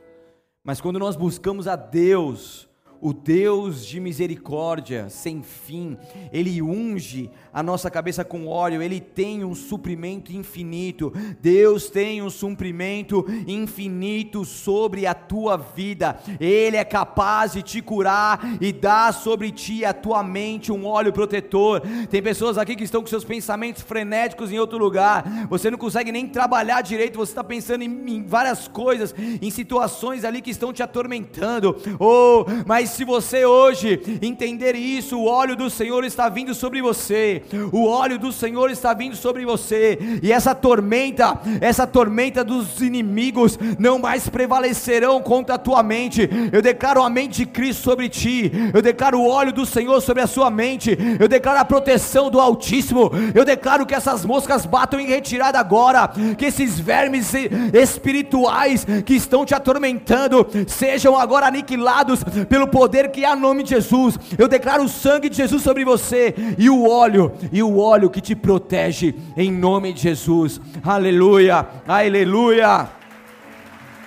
Mas 0.63 0.79
quando 0.79 0.99
nós 0.99 1.17
buscamos 1.17 1.67
a 1.67 1.75
Deus, 1.75 2.69
o 3.01 3.13
Deus 3.13 3.85
de 3.85 3.99
misericórdia 3.99 5.09
sem 5.09 5.43
fim, 5.43 5.97
Ele 6.31 6.61
unge 6.61 7.29
a 7.53 7.63
nossa 7.63 7.89
cabeça 7.89 8.23
com 8.23 8.47
óleo, 8.47 8.81
Ele 8.81 8.99
tem 8.99 9.43
um 9.43 9.55
suprimento 9.55 10.31
infinito. 10.31 11.11
Deus 11.41 11.89
tem 11.89 12.21
um 12.21 12.29
suprimento 12.29 13.25
infinito 13.47 14.45
sobre 14.45 15.05
a 15.05 15.13
tua 15.13 15.57
vida. 15.57 16.19
Ele 16.39 16.77
é 16.77 16.83
capaz 16.83 17.53
de 17.53 17.61
te 17.61 17.81
curar 17.81 18.39
e 18.61 18.71
dar 18.71 19.13
sobre 19.13 19.51
ti 19.51 19.83
a 19.83 19.93
tua 19.93 20.23
mente 20.23 20.71
um 20.71 20.85
óleo 20.85 21.11
protetor. 21.11 21.81
Tem 22.09 22.21
pessoas 22.21 22.57
aqui 22.57 22.75
que 22.75 22.83
estão 22.83 23.01
com 23.01 23.07
seus 23.07 23.23
pensamentos 23.23 23.81
frenéticos 23.81 24.51
em 24.51 24.59
outro 24.59 24.77
lugar. 24.77 25.47
Você 25.49 25.71
não 25.71 25.77
consegue 25.77 26.11
nem 26.11 26.27
trabalhar 26.27 26.81
direito, 26.81 27.17
você 27.17 27.31
está 27.31 27.43
pensando 27.43 27.83
em, 27.83 27.87
em 27.87 28.23
várias 28.23 28.67
coisas, 28.67 29.13
em 29.41 29.49
situações 29.49 30.23
ali 30.23 30.41
que 30.41 30.51
estão 30.51 30.71
te 30.71 30.83
atormentando. 30.83 31.75
Oh, 31.99 32.45
mas 32.65 32.91
se 32.91 33.03
você 33.03 33.45
hoje 33.45 33.99
entender 34.21 34.75
isso, 34.75 35.17
o 35.17 35.25
óleo 35.25 35.55
do 35.55 35.69
Senhor 35.69 36.03
está 36.03 36.29
vindo 36.29 36.53
sobre 36.53 36.81
você 36.81 37.38
o 37.71 37.85
óleo 37.85 38.17
do 38.17 38.31
Senhor 38.31 38.69
está 38.69 38.93
vindo 38.93 39.15
sobre 39.15 39.45
você, 39.45 39.97
e 40.21 40.31
essa 40.31 40.53
tormenta, 40.53 41.39
essa 41.61 41.85
tormenta 41.85 42.43
dos 42.43 42.81
inimigos 42.81 43.57
não 43.77 43.99
mais 43.99 44.27
prevalecerão 44.29 45.21
contra 45.21 45.55
a 45.55 45.59
tua 45.59 45.83
mente. 45.83 46.29
Eu 46.51 46.61
declaro 46.61 47.01
a 47.01 47.09
mente 47.09 47.37
de 47.37 47.45
Cristo 47.45 47.83
sobre 47.83 48.09
ti, 48.09 48.51
eu 48.73 48.81
declaro 48.81 49.19
o 49.19 49.27
óleo 49.27 49.53
do 49.53 49.65
Senhor 49.65 50.01
sobre 50.01 50.23
a 50.23 50.27
sua 50.27 50.49
mente, 50.49 50.97
eu 51.19 51.27
declaro 51.27 51.59
a 51.59 51.65
proteção 51.65 52.29
do 52.29 52.39
Altíssimo, 52.39 53.11
eu 53.33 53.45
declaro 53.45 53.85
que 53.85 53.95
essas 53.95 54.25
moscas 54.25 54.65
batam 54.65 54.99
em 54.99 55.07
retirada 55.07 55.59
agora, 55.59 56.09
que 56.37 56.45
esses 56.45 56.79
vermes 56.79 57.33
espirituais 57.73 58.85
que 59.05 59.15
estão 59.15 59.45
te 59.45 59.53
atormentando 59.53 60.45
sejam 60.67 61.17
agora 61.17 61.47
aniquilados 61.47 62.23
pelo 62.47 62.67
poder 62.67 63.11
que 63.11 63.25
há 63.25 63.35
no 63.35 63.41
nome 63.41 63.63
de 63.63 63.69
Jesus. 63.69 64.17
Eu 64.37 64.47
declaro 64.47 64.83
o 64.83 64.89
sangue 64.89 65.29
de 65.29 65.37
Jesus 65.37 65.63
sobre 65.63 65.85
você 65.85 66.33
e 66.57 66.69
o 66.69 66.87
óleo 66.87 67.28
e 67.51 67.61
o 67.61 67.77
óleo 67.77 68.09
que 68.09 68.21
te 68.21 68.35
protege, 68.35 69.15
em 69.35 69.51
nome 69.51 69.93
de 69.93 70.01
Jesus. 70.01 70.59
Aleluia, 70.83 71.67
aleluia. 71.87 72.89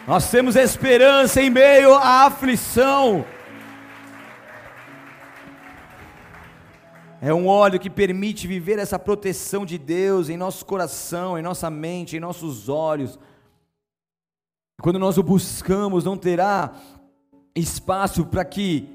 Nós 0.06 0.30
temos 0.30 0.56
esperança 0.56 1.40
em 1.40 1.50
meio 1.50 1.94
à 1.94 2.26
aflição. 2.26 3.24
É 7.20 7.32
um 7.32 7.46
óleo 7.46 7.78
que 7.78 7.88
permite 7.88 8.48
viver 8.48 8.80
essa 8.80 8.98
proteção 8.98 9.64
de 9.64 9.78
Deus 9.78 10.28
em 10.28 10.36
nosso 10.36 10.66
coração, 10.66 11.38
em 11.38 11.42
nossa 11.42 11.70
mente, 11.70 12.16
em 12.16 12.20
nossos 12.20 12.68
olhos. 12.68 13.16
Quando 14.80 14.98
nós 14.98 15.18
o 15.18 15.22
buscamos, 15.22 16.02
não 16.04 16.16
terá 16.16 16.72
espaço 17.54 18.26
para 18.26 18.44
que 18.44 18.88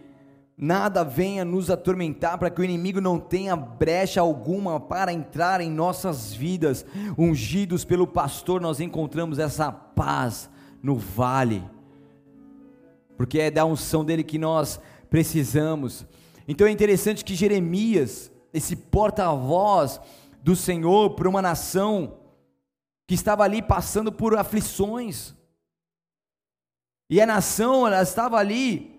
nada 0.58 1.04
venha 1.04 1.46
nos 1.46 1.70
atormentar, 1.70 2.40
para 2.40 2.50
que 2.50 2.60
o 2.60 2.64
inimigo 2.64 3.00
não 3.00 3.20
tenha 3.20 3.56
brecha 3.56 4.20
alguma 4.20 4.80
para 4.80 5.14
entrar 5.14 5.62
em 5.62 5.70
nossas 5.70 6.34
vidas. 6.34 6.84
Ungidos 7.16 7.86
pelo 7.86 8.08
pastor, 8.08 8.60
nós 8.60 8.80
encontramos 8.80 9.38
essa 9.38 9.72
paz 9.72 10.50
no 10.82 10.96
vale, 10.96 11.64
porque 13.16 13.40
é 13.40 13.52
da 13.52 13.66
unção 13.66 14.04
dele 14.04 14.24
que 14.24 14.40
nós 14.40 14.80
precisamos. 15.10 16.06
Então 16.48 16.66
é 16.66 16.72
interessante 16.72 17.24
que 17.24 17.36
Jeremias, 17.36 18.32
esse 18.54 18.76
porta-voz 18.76 20.00
do 20.42 20.56
Senhor 20.56 21.12
para 21.12 21.30
uma 21.30 21.42
nação 21.42 22.18
que 23.06 23.14
estava 23.14 23.44
ali 23.44 23.62
passando 23.62 24.12
por 24.12 24.36
aflições, 24.36 25.36
e 27.10 27.22
a 27.22 27.26
nação, 27.26 27.88
ela 27.88 28.02
estava 28.02 28.38
ali 28.38 28.97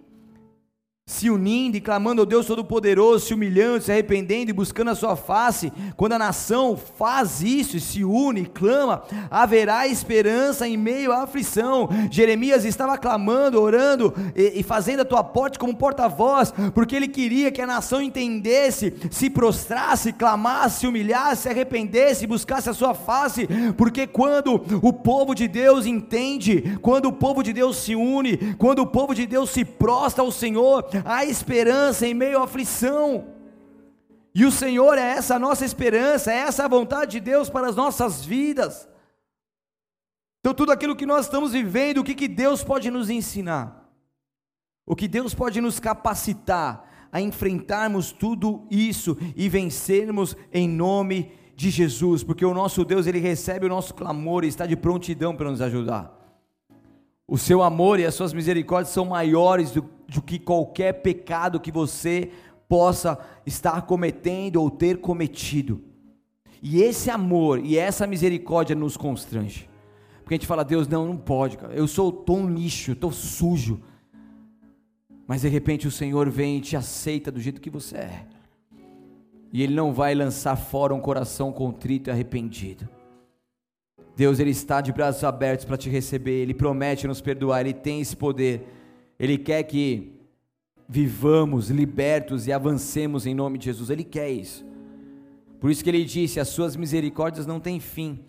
se 1.09 1.31
unindo 1.31 1.75
e 1.75 1.81
clamando 1.81 2.21
ao 2.21 2.27
Deus 2.27 2.44
Todo-Poderoso, 2.44 3.25
se 3.25 3.33
humilhando, 3.33 3.83
se 3.83 3.90
arrependendo 3.90 4.51
e 4.51 4.53
buscando 4.53 4.90
a 4.90 4.94
sua 4.94 5.16
face, 5.16 5.73
quando 5.97 6.12
a 6.12 6.18
nação 6.18 6.77
faz 6.77 7.40
isso 7.40 7.79
e 7.79 7.81
se 7.81 8.05
une 8.05 8.42
e 8.42 8.47
clama, 8.47 9.03
haverá 9.31 9.87
esperança 9.88 10.68
em 10.68 10.77
meio 10.77 11.11
à 11.11 11.23
aflição. 11.23 11.88
Jeremias 12.11 12.66
estava 12.66 12.99
clamando, 12.99 13.59
orando 13.59 14.12
e, 14.37 14.61
e 14.61 14.62
fazendo 14.62 15.01
a 15.01 15.05
tua 15.05 15.25
porta 15.25 15.59
como 15.59 15.75
porta-voz, 15.75 16.53
porque 16.75 16.94
ele 16.94 17.09
queria 17.09 17.51
que 17.51 17.62
a 17.62 17.66
nação 17.66 18.03
entendesse, 18.03 18.94
se 19.11 19.31
prostrasse, 19.31 20.12
clamasse, 20.12 20.81
se 20.81 20.87
humilhasse, 20.87 21.44
se 21.44 21.49
arrependesse, 21.49 22.27
buscasse 22.27 22.68
a 22.68 22.75
sua 22.75 22.92
face, 22.92 23.49
porque 23.79 24.07
quando 24.07 24.62
o 24.83 24.92
povo 24.92 25.35
de 25.35 25.49
Deus 25.49 25.87
entende, 25.87 26.79
quando 26.83 27.07
o 27.07 27.12
povo 27.14 27.42
de 27.42 27.55
Deus 27.55 27.79
se 27.79 27.94
une, 27.94 28.55
quando 28.59 28.81
o 28.81 28.87
povo 28.87 29.14
de 29.14 29.27
Deus 29.27 29.49
se 29.49 29.64
prostra 29.64 30.23
ao 30.23 30.31
Senhor, 30.31 30.85
há 31.04 31.24
esperança 31.24 32.06
em 32.06 32.14
meio 32.14 32.38
à 32.40 32.44
aflição. 32.44 33.26
E 34.34 34.44
o 34.44 34.52
Senhor 34.52 34.96
é 34.96 35.02
essa 35.02 35.38
nossa 35.38 35.64
esperança, 35.64 36.32
é 36.32 36.37
essa 36.37 36.64
a 36.64 36.68
vontade 36.68 37.12
de 37.12 37.20
Deus 37.20 37.50
para 37.50 37.68
as 37.68 37.74
nossas 37.74 38.24
vidas. 38.24 38.88
Então, 40.40 40.54
tudo 40.54 40.70
aquilo 40.72 40.94
que 40.96 41.06
nós 41.06 41.26
estamos 41.26 41.52
vivendo, 41.52 41.98
o 41.98 42.04
que, 42.04 42.14
que 42.14 42.28
Deus 42.28 42.62
pode 42.62 42.90
nos 42.90 43.11
ensinar? 43.11 43.90
O 44.87 44.94
que 44.94 45.08
Deus 45.08 45.34
pode 45.34 45.61
nos 45.61 45.80
capacitar 45.80 47.08
a 47.11 47.20
enfrentarmos 47.20 48.12
tudo 48.12 48.66
isso 48.70 49.16
e 49.34 49.48
vencermos 49.48 50.37
em 50.52 50.68
nome 50.68 51.32
de 51.56 51.70
Jesus, 51.70 52.22
porque 52.22 52.44
o 52.44 52.54
nosso 52.54 52.84
Deus, 52.84 53.06
ele 53.06 53.18
recebe 53.18 53.66
o 53.66 53.68
nosso 53.68 53.92
clamor 53.92 54.44
e 54.44 54.48
está 54.48 54.64
de 54.64 54.76
prontidão 54.76 55.34
para 55.34 55.50
nos 55.50 55.61
ajudar. 55.61 56.16
O 57.26 57.37
seu 57.37 57.62
amor 57.62 57.98
e 57.98 58.06
as 58.06 58.14
suas 58.14 58.32
misericórdias 58.32 58.94
são 58.94 59.04
maiores 59.04 59.72
do, 59.72 59.82
do 60.09 60.23
que 60.23 60.38
qualquer 60.38 60.94
pecado 60.94 61.61
que 61.61 61.71
você 61.71 62.31
possa 62.68 63.18
estar 63.47 63.83
cometendo 63.83 64.57
ou 64.57 64.71
ter 64.71 64.99
cometido. 64.99 65.83
E 66.62 66.83
esse 66.83 67.11
amor 67.11 67.64
e 67.64 67.77
essa 67.77 68.07
misericórdia 68.07 68.75
nos 68.75 68.97
constrange. 68.97 69.68
Porque 70.23 70.35
a 70.35 70.37
gente 70.37 70.47
fala, 70.47 70.64
Deus, 70.64 70.88
não, 70.88 71.07
não 71.07 71.16
pode, 71.16 71.57
cara. 71.57 71.73
Eu 71.75 71.87
sou 71.87 72.11
tão 72.11 72.51
lixo, 72.51 72.92
estou 72.92 73.12
sujo. 73.12 73.81
Mas 75.27 75.42
de 75.42 75.49
repente 75.49 75.87
o 75.87 75.90
Senhor 75.90 76.29
vem 76.29 76.59
e 76.59 76.61
te 76.61 76.77
aceita 76.77 77.31
do 77.31 77.40
jeito 77.40 77.61
que 77.61 77.71
você 77.71 77.97
é. 77.99 78.27
E 79.53 79.62
Ele 79.62 79.75
não 79.75 79.92
vai 79.92 80.14
lançar 80.14 80.57
fora 80.57 80.94
um 80.94 81.01
coração 81.01 81.53
contrito 81.53 82.11
e 82.11 82.11
arrependido. 82.11 82.88
Deus 84.18 84.40
ele 84.40 84.51
está 84.51 84.81
de 84.81 84.92
braços 84.92 85.23
abertos 85.23 85.64
para 85.64 85.77
te 85.77 85.88
receber, 85.88 86.42
ele 86.42 86.53
promete 86.53 87.07
nos 87.07 87.21
perdoar, 87.21 87.61
ele 87.61 87.72
tem 87.72 88.01
esse 88.01 88.16
poder. 88.16 88.66
Ele 89.19 89.37
quer 89.37 89.62
que 89.64 90.12
vivamos 90.89 91.71
libertos 91.71 92.47
e 92.47 92.53
avancemos 92.53 93.27
em 93.27 93.35
nome 93.35 93.59
de 93.59 93.66
Jesus. 93.66 93.91
Ele 93.91 94.05
quer 94.05 94.31
isso. 94.31 94.64
Por 95.61 95.71
isso 95.71 95.83
que 95.83 95.91
ele 95.91 96.05
disse: 96.05 96.41
"As 96.41 96.49
suas 96.49 96.77
misericórdias 96.77 97.47
não 97.47 97.59
têm 97.59 97.81
fim. 97.81 98.25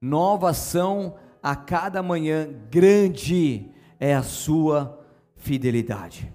Novas 0.00 0.56
são 0.56 1.16
a 1.42 1.54
cada 1.54 2.02
manhã, 2.02 2.48
grande 2.70 3.70
é 3.98 4.14
a 4.14 4.22
sua 4.22 5.00
fidelidade." 5.36 6.32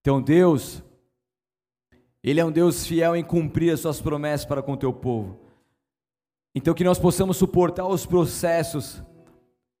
Então 0.00 0.22
Deus, 0.22 0.82
ele 2.22 2.40
é 2.40 2.44
um 2.44 2.52
Deus 2.52 2.86
fiel 2.86 3.16
em 3.16 3.24
cumprir 3.24 3.72
as 3.72 3.80
suas 3.80 4.00
promessas 4.00 4.46
para 4.46 4.62
com 4.62 4.72
o 4.72 4.76
teu 4.76 4.92
povo. 4.92 5.42
Então, 6.54 6.74
que 6.74 6.84
nós 6.84 6.98
possamos 6.98 7.38
suportar 7.38 7.86
os 7.86 8.04
processos, 8.04 9.02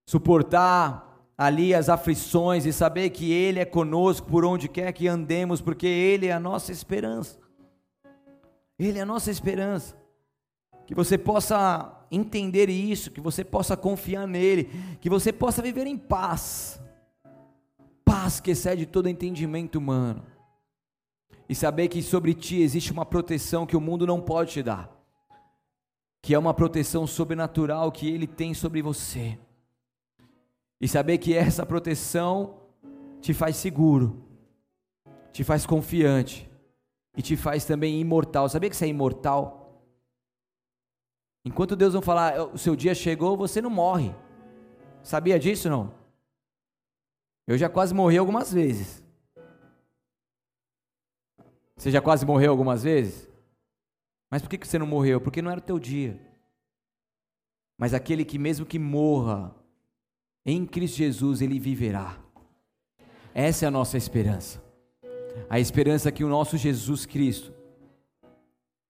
suportar 0.08 1.11
ali 1.44 1.74
as 1.74 1.88
aflições 1.88 2.64
e 2.64 2.72
saber 2.72 3.10
que 3.10 3.32
Ele 3.32 3.58
é 3.58 3.64
conosco 3.64 4.26
por 4.28 4.44
onde 4.44 4.68
quer 4.68 4.92
que 4.92 5.08
andemos, 5.08 5.60
porque 5.60 5.86
Ele 5.86 6.26
é 6.28 6.32
a 6.32 6.38
nossa 6.38 6.70
esperança. 6.70 7.38
Ele 8.78 8.98
é 8.98 9.02
a 9.02 9.06
nossa 9.06 9.30
esperança. 9.30 9.96
Que 10.86 10.94
você 10.94 11.18
possa 11.18 12.06
entender 12.10 12.68
isso, 12.68 13.10
que 13.10 13.20
você 13.20 13.42
possa 13.42 13.76
confiar 13.76 14.26
nele, 14.26 14.70
que 15.00 15.10
você 15.10 15.32
possa 15.32 15.60
viver 15.60 15.86
em 15.86 15.96
paz. 15.96 16.80
Paz 18.04 18.38
que 18.38 18.52
excede 18.52 18.86
todo 18.86 19.08
entendimento 19.08 19.76
humano. 19.76 20.24
E 21.48 21.54
saber 21.54 21.88
que 21.88 22.02
sobre 22.02 22.34
ti 22.34 22.62
existe 22.62 22.92
uma 22.92 23.04
proteção 23.04 23.66
que 23.66 23.76
o 23.76 23.80
mundo 23.80 24.06
não 24.06 24.20
pode 24.20 24.52
te 24.52 24.62
dar. 24.62 24.90
Que 26.22 26.34
é 26.34 26.38
uma 26.38 26.54
proteção 26.54 27.04
sobrenatural 27.04 27.90
que 27.90 28.08
ele 28.08 28.28
tem 28.28 28.54
sobre 28.54 28.80
você. 28.80 29.38
E 30.82 30.88
saber 30.88 31.18
que 31.18 31.32
essa 31.32 31.64
proteção 31.64 32.58
te 33.20 33.32
faz 33.32 33.54
seguro, 33.54 34.20
te 35.32 35.44
faz 35.44 35.64
confiante 35.64 36.50
e 37.16 37.22
te 37.22 37.36
faz 37.36 37.64
também 37.64 38.00
imortal. 38.00 38.48
Sabia 38.48 38.68
que 38.68 38.74
você 38.74 38.86
é 38.86 38.88
imortal? 38.88 39.80
Enquanto 41.44 41.76
Deus 41.76 41.94
não 41.94 42.02
falar, 42.02 42.52
o 42.52 42.58
seu 42.58 42.74
dia 42.74 42.96
chegou, 42.96 43.36
você 43.36 43.62
não 43.62 43.70
morre. 43.70 44.12
Sabia 45.04 45.38
disso 45.38 45.70
não? 45.70 45.94
Eu 47.46 47.56
já 47.56 47.68
quase 47.68 47.94
morri 47.94 48.18
algumas 48.18 48.52
vezes. 48.52 49.04
Você 51.76 51.92
já 51.92 52.00
quase 52.00 52.26
morreu 52.26 52.50
algumas 52.50 52.82
vezes? 52.82 53.30
Mas 54.28 54.42
por 54.42 54.48
que 54.48 54.66
você 54.66 54.80
não 54.80 54.86
morreu? 54.86 55.20
Porque 55.20 55.40
não 55.40 55.50
era 55.50 55.60
o 55.60 55.64
teu 55.64 55.78
dia. 55.78 56.20
Mas 57.78 57.94
aquele 57.94 58.24
que 58.24 58.36
mesmo 58.36 58.66
que 58.66 58.80
morra 58.80 59.61
em 60.44 60.66
Cristo 60.66 60.96
Jesus, 60.96 61.40
ele 61.40 61.58
viverá. 61.58 62.18
Essa 63.34 63.64
é 63.64 63.68
a 63.68 63.70
nossa 63.70 63.96
esperança. 63.96 64.62
A 65.48 65.58
esperança 65.58 66.12
que 66.12 66.24
o 66.24 66.28
nosso 66.28 66.56
Jesus 66.56 67.06
Cristo, 67.06 67.52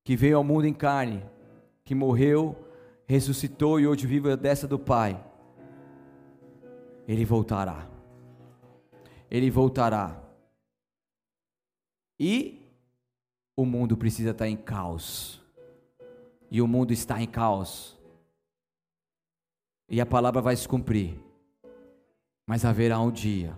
que 0.02 0.16
veio 0.16 0.36
ao 0.36 0.44
mundo 0.44 0.66
em 0.66 0.74
carne, 0.74 1.24
que 1.84 1.94
morreu, 1.94 2.56
ressuscitou 3.06 3.78
e 3.78 3.86
hoje 3.86 4.06
vive 4.06 4.32
a 4.32 4.36
destra 4.36 4.66
do 4.66 4.78
Pai, 4.78 5.22
ele 7.06 7.24
voltará. 7.24 7.88
Ele 9.30 9.50
voltará. 9.50 10.20
E 12.18 12.60
o 13.56 13.64
mundo 13.64 13.96
precisa 13.96 14.30
estar 14.30 14.48
em 14.48 14.56
caos. 14.56 15.40
E 16.50 16.60
o 16.60 16.66
mundo 16.66 16.92
está 16.92 17.20
em 17.20 17.26
caos. 17.26 17.98
E 19.88 20.00
a 20.00 20.06
palavra 20.06 20.40
vai 20.40 20.56
se 20.56 20.66
cumprir. 20.66 21.31
Mas 22.46 22.64
haverá 22.64 23.00
um 23.00 23.10
dia, 23.10 23.56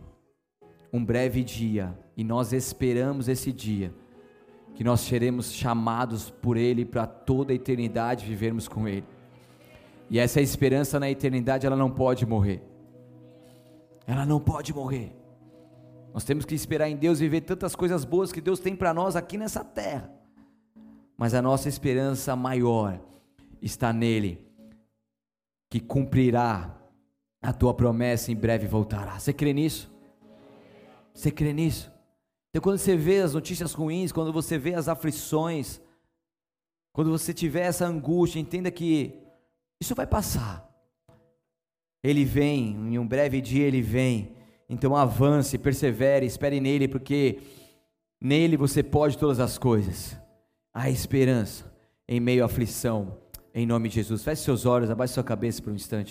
um 0.93 1.05
breve 1.05 1.43
dia, 1.43 1.99
e 2.16 2.22
nós 2.22 2.53
esperamos 2.53 3.28
esse 3.28 3.53
dia 3.53 3.93
que 4.74 4.82
nós 4.82 5.01
seremos 5.01 5.53
chamados 5.53 6.30
por 6.30 6.57
Ele 6.57 6.85
para 6.85 7.07
toda 7.07 7.53
a 7.53 7.55
eternidade 7.55 8.26
vivermos 8.26 8.66
com 8.66 8.89
Ele. 8.89 9.07
E 10.11 10.18
essa 10.18 10.41
esperança 10.41 10.99
na 11.01 11.11
eternidade, 11.11 11.66
ela 11.66 11.76
não 11.76 11.91
pode 11.91 12.26
morrer. 12.26 12.62
Ela 14.07 14.26
não 14.26 14.41
pode 14.41 14.74
morrer. 14.74 15.16
Nós 16.12 16.24
temos 16.24 16.45
que 16.45 16.55
esperar 16.55 16.89
em 16.89 16.97
Deus 16.97 17.20
e 17.20 17.28
ver 17.28 17.41
tantas 17.43 17.74
coisas 17.74 18.05
boas 18.05 18.30
que 18.32 18.41
Deus 18.41 18.61
tem 18.61 18.76
para 18.76 18.93
nós 18.93 19.16
aqui 19.16 19.39
nessa 19.39 19.64
terra. 19.64 20.11
Mas 21.16 21.35
a 21.35 21.41
nossa 21.41 21.68
esperança 21.68 22.37
maior 22.37 23.01
está 23.62 23.93
nele, 23.93 24.45
que 25.70 25.80
cumprirá 25.80 26.76
a 27.45 27.53
tua 27.53 27.74
promessa 27.74 28.32
em 28.32 28.34
breve 28.34 28.66
voltará. 28.66 29.18
Você 29.18 29.32
crê 29.32 29.53
nisso? 29.53 29.92
Você 31.12 31.30
crê 31.30 31.53
nisso? 31.53 31.92
Então, 32.49 32.62
quando 32.62 32.78
você 32.78 32.97
vê 32.97 33.20
as 33.20 33.34
notícias 33.34 33.74
ruins, 33.74 34.12
quando 34.12 34.32
você 34.32 34.57
vê 34.57 34.74
as 34.74 34.88
aflições, 34.88 35.78
quando 36.90 37.11
você 37.11 37.34
tiver 37.34 37.66
essa 37.66 37.86
angústia, 37.86 38.40
entenda 38.40 38.70
que 38.70 39.14
isso 39.78 39.95
vai 39.95 40.07
passar. 40.07 40.66
Ele 42.03 42.24
vem, 42.24 42.70
em 42.70 42.99
um 42.99 43.07
breve 43.07 43.42
dia 43.42 43.66
ele 43.66 43.82
vem. 43.82 44.32
Então 44.68 44.97
avance, 44.97 45.59
persevere, 45.59 46.24
espere 46.24 46.61
nele, 46.61 46.88
porque 46.88 47.40
nele 48.20 48.57
você 48.57 48.82
pode 48.82 49.18
todas 49.18 49.38
as 49.38 49.59
coisas. 49.59 50.16
Há 50.72 50.88
esperança 50.88 51.70
em 52.09 52.20
meio 52.20 52.42
à 52.42 52.47
aflição, 52.47 53.18
em 53.55 53.66
nome 53.66 53.88
de 53.90 53.97
Jesus. 53.97 54.24
Feche 54.24 54.42
seus 54.42 54.64
olhos, 54.64 54.90
abaixe 54.90 55.12
sua 55.12 55.24
cabeça 55.24 55.61
por 55.61 55.72
um 55.72 55.76
instante. 55.76 56.03